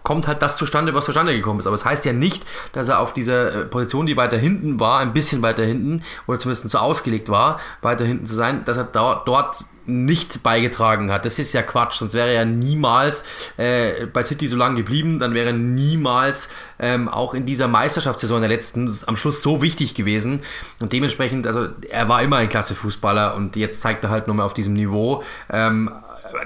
[0.09, 1.67] kommt halt das zustande, was zustande gekommen ist.
[1.67, 4.81] Aber es das heißt ja nicht, dass er auf dieser äh, Position, die weiter hinten
[4.81, 8.79] war, ein bisschen weiter hinten, oder zumindest so ausgelegt war, weiter hinten zu sein, dass
[8.79, 11.27] er dort nicht beigetragen hat.
[11.27, 13.25] Das ist ja Quatsch, sonst wäre er niemals
[13.59, 16.49] äh, bei City so lange geblieben, dann wäre er niemals
[16.79, 20.41] ähm, auch in dieser Meisterschaftssaison der letzten am Schluss so wichtig gewesen.
[20.81, 24.47] Und dementsprechend, also er war immer ein klasse Fußballer und jetzt zeigt er halt nochmal
[24.47, 25.23] auf diesem Niveau.
[25.51, 25.91] Ähm,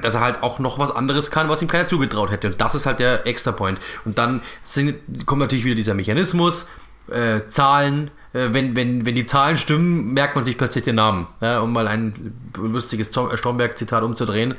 [0.01, 2.49] dass er halt auch noch was anderes kann, was ihm keiner zugetraut hätte.
[2.49, 3.79] Und das ist halt der Extra Point.
[4.05, 6.67] Und dann sind, kommt natürlich wieder dieser Mechanismus,
[7.11, 11.27] äh, Zahlen, äh, wenn, wenn, wenn die Zahlen stimmen, merkt man sich plötzlich den Namen.
[11.41, 14.55] Ja, um mal ein lustiges äh, Stromberg-Zitat umzudrehen,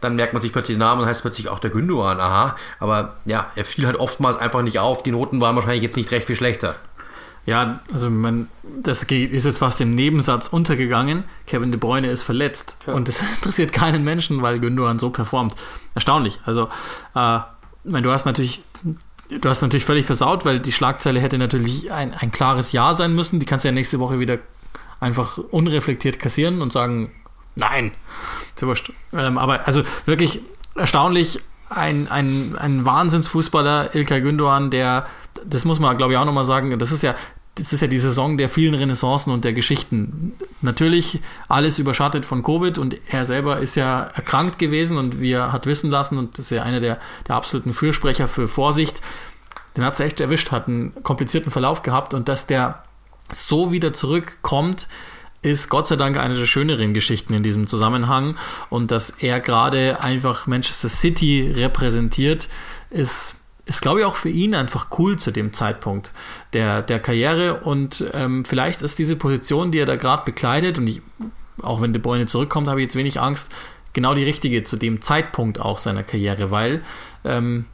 [0.00, 2.56] dann merkt man sich plötzlich den Namen und heißt plötzlich auch der Gündogan, aha.
[2.80, 5.02] Aber ja, er fiel halt oftmals einfach nicht auf.
[5.02, 6.74] Die Noten waren wahrscheinlich jetzt nicht recht viel schlechter.
[7.46, 11.24] Ja, also man, das ist jetzt fast im Nebensatz untergegangen.
[11.46, 12.94] Kevin De Bruyne ist verletzt ja.
[12.94, 15.54] und das interessiert keinen Menschen, weil Gündogan so performt.
[15.94, 16.40] Erstaunlich.
[16.44, 16.68] Also,
[17.14, 17.40] äh,
[17.84, 18.62] meine, du hast natürlich,
[19.28, 23.14] du hast natürlich völlig versaut, weil die Schlagzeile hätte natürlich ein, ein klares Ja sein
[23.14, 23.40] müssen.
[23.40, 24.38] Die kannst du ja nächste Woche wieder
[25.00, 27.12] einfach unreflektiert kassieren und sagen,
[27.56, 27.92] nein.
[29.12, 30.40] Ähm, aber also wirklich
[30.76, 35.06] erstaunlich, ein, ein, ein Wahnsinnsfußballer, Ilkay Gündogan, der
[35.44, 37.14] das muss man, glaube ich, auch nochmal sagen, das ist ja,
[37.56, 40.32] das ist ja die Saison der vielen Renaissancen und der Geschichten.
[40.60, 45.52] Natürlich alles überschattet von Covid und er selber ist ja erkrankt gewesen und wie er
[45.52, 46.98] hat wissen lassen und das ist ja einer der,
[47.28, 49.00] der absoluten Fürsprecher für Vorsicht.
[49.76, 52.82] Den hat es echt erwischt, hat einen komplizierten Verlauf gehabt und dass der
[53.32, 54.88] so wieder zurückkommt,
[55.42, 58.36] ist Gott sei Dank eine der schöneren Geschichten in diesem Zusammenhang
[58.70, 62.48] und dass er gerade einfach Manchester City repräsentiert,
[62.90, 63.36] ist
[63.66, 66.12] ist, glaube ich, auch für ihn einfach cool zu dem Zeitpunkt
[66.52, 67.60] der, der Karriere.
[67.60, 71.00] Und ähm, vielleicht ist diese Position, die er da gerade bekleidet, und ich,
[71.62, 73.50] auch wenn De Bruyne zurückkommt, habe ich jetzt wenig Angst,
[73.92, 76.82] genau die richtige zu dem Zeitpunkt auch seiner Karriere, weil
[77.24, 77.64] ähm,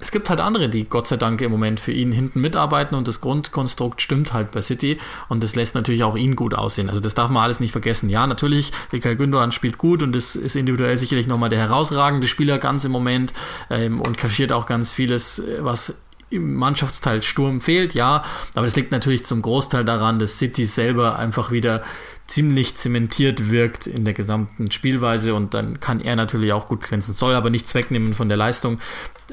[0.00, 3.08] es gibt halt andere, die Gott sei Dank im Moment für ihn hinten mitarbeiten und
[3.08, 4.98] das Grundkonstrukt stimmt halt bei City
[5.28, 6.88] und das lässt natürlich auch ihn gut aussehen.
[6.88, 8.08] Also das darf man alles nicht vergessen.
[8.08, 12.58] Ja, natürlich, Ilkay Gündogan spielt gut und das ist individuell sicherlich nochmal der herausragende Spieler
[12.58, 13.34] ganz im Moment
[13.70, 15.96] ähm, und kaschiert auch ganz vieles, was
[16.30, 18.24] im Mannschaftsteil Sturm fehlt, ja,
[18.54, 21.82] aber es liegt natürlich zum Großteil daran, dass City selber einfach wieder
[22.26, 27.14] ziemlich zementiert wirkt in der gesamten Spielweise und dann kann er natürlich auch gut glänzen.
[27.14, 28.78] Soll aber nichts wegnehmen von der Leistung.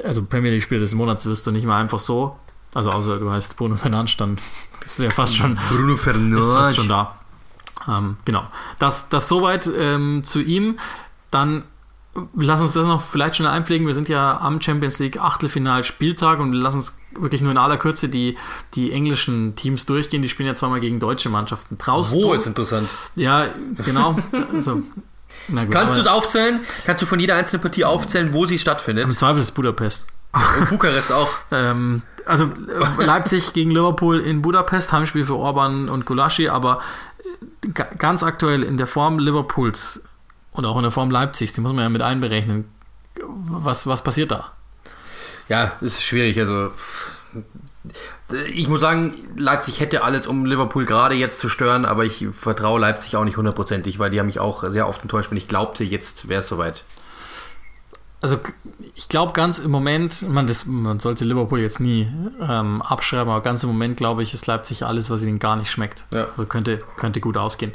[0.04, 2.38] Also Premier League Spieler des Monats wirst du nicht mal einfach so.
[2.74, 4.38] Also außer du heißt Bruno Fernandes, dann
[4.80, 5.60] bist du ja fast schon.
[5.70, 6.50] Bruno Fernandes.
[6.50, 7.20] fast schon da.
[7.88, 8.44] Ähm, genau.
[8.80, 10.80] Das, das soweit ähm, zu ihm.
[11.32, 11.64] Dann
[12.36, 13.86] lass uns das noch vielleicht schon einpflegen.
[13.88, 17.78] Wir sind ja am Champions League Achtelfinal Spieltag und lass uns wirklich nur in aller
[17.78, 18.38] Kürze die,
[18.74, 20.22] die englischen Teams durchgehen.
[20.22, 21.78] Die spielen ja zweimal gegen deutsche Mannschaften.
[21.78, 22.34] Traust Wo du?
[22.34, 22.88] ist interessant.
[23.16, 23.48] Ja,
[23.86, 24.16] genau.
[24.54, 24.82] Also,
[25.50, 26.60] na gut, Kannst du es aufzählen?
[26.86, 29.04] Kannst du von jeder einzelnen Partie aufzählen, wo sie stattfindet?
[29.06, 30.06] Im Zweifel ist Budapest.
[30.60, 31.30] Und Bukarest auch.
[31.52, 32.50] Ähm, also
[32.98, 36.82] Leipzig gegen Liverpool in Budapest, Heimspiel für Orban und Gulaschi, aber
[37.64, 40.02] äh, ga- ganz aktuell in der Form Liverpools
[40.56, 42.66] und auch in der Form Leipzigs, die muss man ja mit einberechnen.
[43.24, 44.52] Was, was passiert da?
[45.48, 46.40] Ja, ist schwierig.
[46.40, 46.72] Also
[48.52, 52.80] ich muss sagen, Leipzig hätte alles, um Liverpool gerade jetzt zu stören, aber ich vertraue
[52.80, 55.84] Leipzig auch nicht hundertprozentig, weil die haben mich auch sehr oft enttäuscht, wenn ich glaubte,
[55.84, 56.84] jetzt wäre es soweit.
[58.22, 58.40] Also
[58.96, 62.08] ich glaube ganz im Moment, man, das, man sollte Liverpool jetzt nie
[62.42, 65.70] ähm, abschreiben, aber ganz im Moment glaube ich, ist Leipzig alles, was ihnen gar nicht
[65.70, 66.06] schmeckt.
[66.12, 66.28] Ja.
[66.32, 67.74] Also könnte, könnte gut ausgehen.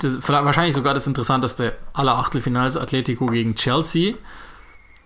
[0.00, 4.14] Das, wahrscheinlich sogar das interessanteste aller Achtelfinals Atletico gegen Chelsea.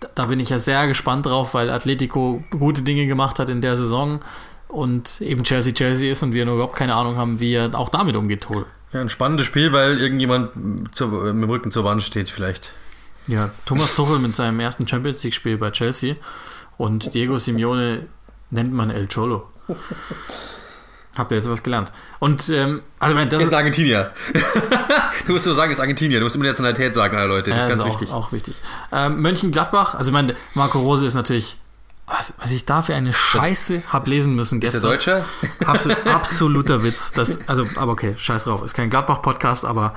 [0.00, 3.60] Da, da bin ich ja sehr gespannt drauf, weil Atletico gute Dinge gemacht hat in
[3.60, 4.20] der Saison
[4.66, 7.88] und eben Chelsea Chelsea ist und wir nur überhaupt keine Ahnung haben, wie er auch
[7.88, 8.46] damit umgeht.
[8.92, 12.72] Ja, ein spannendes Spiel, weil irgendjemand zur, mit dem Rücken zur Wand steht vielleicht.
[13.28, 16.16] Ja, Thomas Tuchel mit seinem ersten Champions League-Spiel bei Chelsea
[16.78, 18.06] und Diego Simeone
[18.50, 19.46] nennt man El Cholo.
[21.16, 21.92] Habt ihr jetzt was gelernt?
[22.20, 24.12] Und ähm, also wenn das ist ein Argentinier.
[25.26, 26.20] du musst nur sagen, ist Argentinier.
[26.20, 27.50] Du musst immer die Nationalität sagen, alle Leute.
[27.50, 28.10] Das Ja, ist ganz auch, wichtig.
[28.10, 28.54] Auch wichtig.
[28.92, 31.56] Ähm, Mönchengladbach, also ich meine, Marco Rose ist natürlich,
[32.06, 34.90] was, was ich da für eine Scheiße hab lesen müssen Ist der gestern.
[34.90, 35.24] Deutscher?
[35.66, 37.12] Absolut, absoluter Witz.
[37.12, 38.62] Das, also, aber okay, scheiß drauf.
[38.62, 39.94] Ist kein Gladbach-Podcast, aber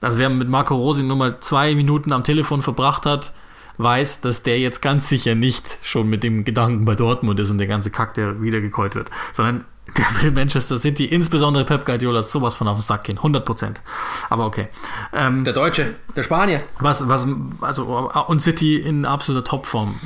[0.00, 3.32] also wer mit Marco Rose nur mal zwei Minuten am Telefon verbracht hat,
[3.78, 7.58] weiß, dass der jetzt ganz sicher nicht schon mit dem Gedanken bei Dortmund ist und
[7.58, 9.64] der ganze Kack, der wiedergekäut wird, sondern
[9.96, 13.16] der will Manchester City, insbesondere Pep Guardiola, sowas von auf den Sack gehen.
[13.16, 13.80] 100 Prozent.
[14.28, 14.68] Aber okay.
[15.14, 16.62] Ähm, Der Deutsche, der Spanier.
[16.78, 17.26] was, was,
[17.60, 19.98] also, und City in absoluter Topform.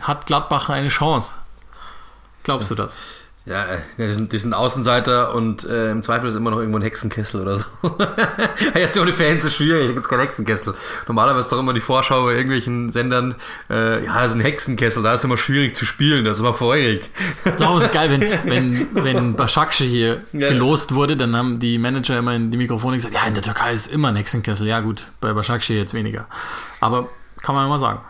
[0.00, 1.32] Hat Gladbach eine Chance?
[2.42, 3.00] Glaubst du das?
[3.46, 6.78] Ja, äh, die sind, die sind Außenseiter und äh, im Zweifel ist immer noch irgendwo
[6.78, 7.64] ein Hexenkessel oder so.
[8.74, 10.72] Jetzt ohne Fans ist schwierig, da gibt es keinen Hexenkessel.
[11.06, 13.34] Normalerweise ist doch immer die Vorschau bei irgendwelchen Sendern,
[13.68, 16.54] äh, ja, das ist ein Hexenkessel, da ist immer schwierig zu spielen, das ist immer
[16.54, 17.10] feurig.
[17.44, 20.48] Das ist geil, wenn, wenn, wenn Başakşehir hier Ja.
[20.48, 23.74] gelost wurde, dann haben die Manager immer in die Mikrofone gesagt, ja, in der Türkei
[23.74, 24.66] ist immer ein Hexenkessel.
[24.66, 26.26] Ja gut, bei Başakşehir jetzt weniger.
[26.80, 27.08] Aber
[27.42, 28.00] kann man ja mal sagen.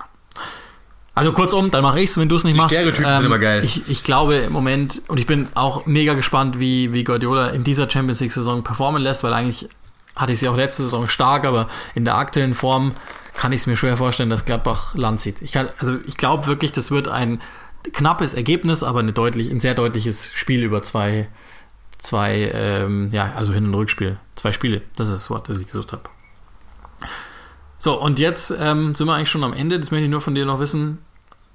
[1.17, 2.75] Also kurzum, dann mache ich's, wenn du es nicht Die machst.
[2.75, 3.63] Ähm, Stereotypen sind immer geil.
[3.63, 7.63] Ich, ich glaube im Moment, und ich bin auch mega gespannt, wie, wie Guardiola in
[7.63, 9.69] dieser Champions League-Saison performen lässt, weil eigentlich
[10.17, 12.95] hatte ich sie auch letzte Saison stark, aber in der aktuellen Form
[13.35, 15.43] kann ich es mir schwer vorstellen, dass Gladbach Land zieht.
[15.43, 17.41] Ich kann, also ich glaube wirklich, das wird ein
[17.93, 21.29] knappes Ergebnis, aber eine deutlich, ein sehr deutliches Spiel über zwei,
[21.99, 24.19] zwei, ähm, ja, also Hin- und Rückspiel.
[24.37, 26.03] Zwei Spiele, das ist das Wort, das ich gesucht habe.
[27.79, 29.79] So, und jetzt ähm, sind wir eigentlich schon am Ende.
[29.79, 31.04] Das möchte ich nur von dir noch wissen.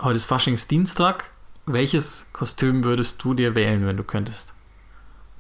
[0.02, 1.32] Heute ist Faschingsdienstag.
[1.66, 4.54] Welches Kostüm würdest du dir wählen, wenn du könntest?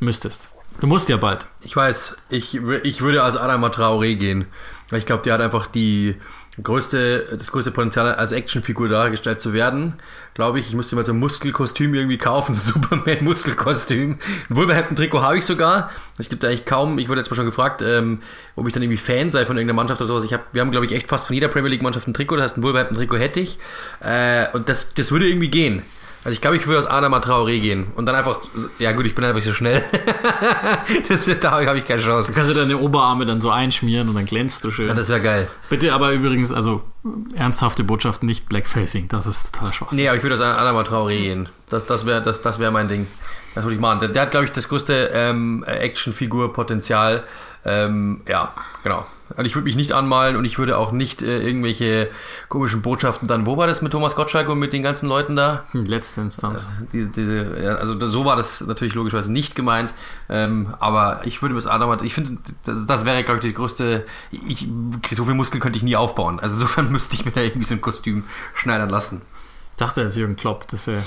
[0.01, 0.49] Müsstest.
[0.81, 1.47] Du musst ja bald.
[1.61, 4.47] Ich weiß, ich, ich würde als Adama Traoré gehen.
[4.91, 6.17] Ich glaube, der hat einfach die
[6.63, 9.95] größte, das größte Potenzial als Actionfigur dargestellt zu werden.
[10.33, 14.17] Glaube ich, ich müsste mal so ein Muskelkostüm irgendwie kaufen, so ein Superman-Muskelkostüm.
[14.49, 15.91] Ein Wolverhampton-Trikot habe ich sogar.
[16.17, 18.19] Es gibt eigentlich kaum, ich wurde jetzt mal schon gefragt, ähm,
[18.55, 20.23] ob ich dann irgendwie Fan sei von irgendeiner Mannschaft oder sowas.
[20.23, 22.37] Ich hab, wir haben, glaube ich, echt fast von jeder Premier League-Mannschaft ein Trikot.
[22.37, 23.59] Das heißt, ein Wolverhampton-Trikot hätte ich.
[24.01, 25.83] Äh, und das, das würde irgendwie gehen.
[26.23, 27.87] Also ich glaube, ich würde aus Adama Traoré gehen.
[27.95, 28.39] Und dann einfach,
[28.77, 29.83] ja gut, ich bin einfach so schnell.
[31.09, 32.31] das, da habe ich keine Chance.
[32.31, 34.89] Du kannst dir deine Oberarme dann so einschmieren und dann glänzt du schön.
[34.89, 35.47] Ja, das wäre geil.
[35.69, 36.81] Bitte aber übrigens, also
[37.35, 39.07] ernsthafte Botschaft, nicht Blackfacing.
[39.07, 39.97] Das ist totaler Schwachsinn.
[39.97, 41.49] Nee, aber ich würde aus Adama Traoré gehen.
[41.69, 43.07] Das, das wäre das, das wär mein Ding.
[43.55, 44.01] Das würde ich machen.
[44.01, 47.23] Der, der hat, glaube ich, das größte ähm, Actionfigur-Potenzial.
[47.65, 48.53] Ähm, ja,
[48.83, 49.05] genau.
[49.37, 52.09] Und ich würde mich nicht anmalen und ich würde auch nicht äh, irgendwelche
[52.49, 53.45] komischen Botschaften dann.
[53.45, 55.65] Wo war das mit Thomas Gottschalk und mit den ganzen Leuten da?
[55.71, 56.69] Hm, Letzte Instanz.
[56.91, 59.93] Diese, diese, ja, also das- so war das natürlich logischerweise nicht gemeint.
[60.29, 64.05] Ähm, aber ich würde mit Adam, ich finde, das, das wäre, glaube ich, die größte.
[64.31, 64.67] Ich,
[65.11, 66.39] so viel Muskeln könnte ich nie aufbauen.
[66.39, 68.23] Also insofern müsste ich mir da irgendwie so ein Kostüm
[68.55, 69.21] schneidern lassen.
[69.71, 71.03] Ich dachte, das ist Jürgen Klopp, das wär,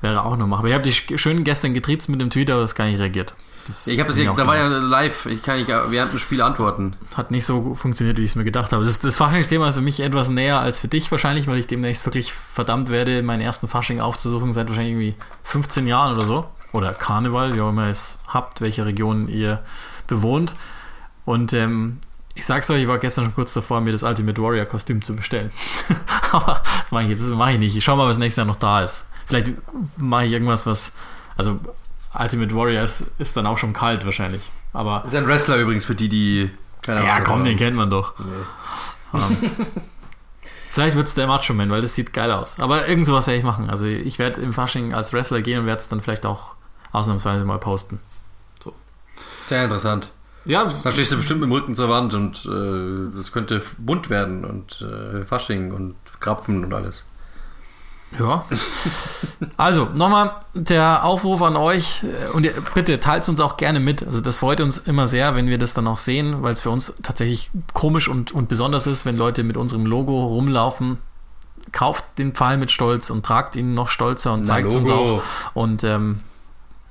[0.00, 0.58] wäre auch noch machbar.
[0.60, 3.34] Aber ihr habt dich schön gestern getriezt mit dem Tweet, aber das gar nicht reagiert.
[3.66, 5.26] Das Ich habe das ja, da war ja live.
[5.26, 6.96] Ich kann nicht während dem Spiel antworten.
[7.14, 8.84] Hat nicht so funktioniert, wie ich es mir gedacht habe.
[8.84, 12.04] Das, das Faschingsthema ist für mich etwas näher als für dich wahrscheinlich, weil ich demnächst
[12.04, 16.46] wirklich verdammt werde, meinen ersten Fasching aufzusuchen, seit wahrscheinlich irgendwie 15 Jahren oder so.
[16.72, 19.62] Oder Karneval, wie auch immer ihr es habt, welche Region ihr
[20.06, 20.54] bewohnt.
[21.24, 21.98] Und ähm,
[22.34, 25.14] ich sag's euch, ich war gestern schon kurz davor, mir das Ultimate Warrior Kostüm zu
[25.14, 25.50] bestellen.
[26.32, 27.76] Aber das mache ich jetzt, das mache ich nicht.
[27.76, 29.04] Ich schau mal, was nächstes Jahr noch da ist.
[29.26, 29.52] Vielleicht
[29.96, 30.92] mache ich irgendwas, was.
[31.36, 31.60] Also
[32.18, 34.50] Ultimate Warrior ist, dann auch schon kalt wahrscheinlich.
[34.72, 36.50] Aber ist ein Wrestler übrigens für die, die
[36.82, 37.44] keine ja, Ahnung komm, haben.
[37.44, 38.14] den kennt man doch.
[39.14, 39.36] Ähm,
[40.72, 42.58] Vielleicht wird es der Macho Man, weil das sieht geil aus.
[42.58, 43.68] Aber irgend sowas werde ich machen.
[43.68, 46.54] Also ich werde im Fasching als Wrestler gehen und werde es dann vielleicht auch
[46.92, 48.00] ausnahmsweise mal posten.
[48.64, 48.74] So.
[49.46, 50.12] Sehr interessant.
[50.46, 50.72] Ja.
[50.82, 54.46] Dann stehst du bestimmt mit dem Rücken zur Wand und äh, das könnte bunt werden
[54.46, 57.04] und äh, Fasching und Krapfen und alles.
[58.18, 58.44] Ja.
[59.56, 64.02] Also, nochmal der Aufruf an euch und ihr, bitte teilt uns auch gerne mit.
[64.02, 66.70] Also, das freut uns immer sehr, wenn wir das dann auch sehen, weil es für
[66.70, 70.98] uns tatsächlich komisch und, und besonders ist, wenn Leute mit unserem Logo rumlaufen.
[71.70, 75.22] Kauft den Pfeil mit Stolz und tragt ihn noch stolzer und zeigt es uns auch.
[75.54, 76.20] Und ähm,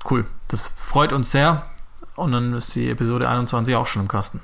[0.09, 1.67] cool, das freut uns sehr.
[2.15, 4.41] Und dann ist die Episode 21 auch schon im Kasten.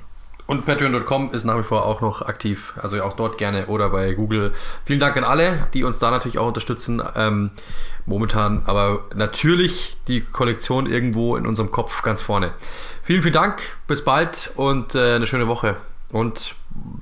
[0.48, 2.72] Und patreon.com ist nach wie vor auch noch aktiv.
[2.80, 4.52] Also auch dort gerne oder bei Google.
[4.86, 7.02] Vielen Dank an alle, die uns da natürlich auch unterstützen.
[7.16, 7.50] Ähm,
[8.06, 12.54] momentan aber natürlich die Kollektion irgendwo in unserem Kopf ganz vorne.
[13.02, 13.60] Vielen, vielen Dank.
[13.86, 15.76] Bis bald und äh, eine schöne Woche.
[16.10, 16.54] Und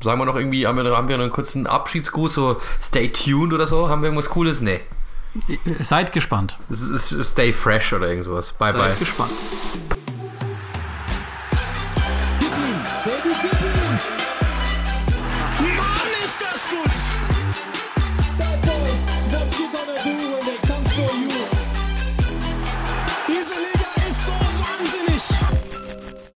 [0.02, 3.52] sagen wir noch irgendwie, haben wir, haben wir noch einen kurzen Abschiedsgruß, so stay tuned
[3.52, 3.88] oder so?
[3.88, 4.60] Haben wir irgendwas Cooles?
[4.60, 4.80] Nee.
[5.82, 6.58] Seid gespannt.
[6.72, 8.52] Stay fresh oder irgend sowas.
[8.54, 8.96] Bye, Seid bye.
[8.98, 9.30] gespannt.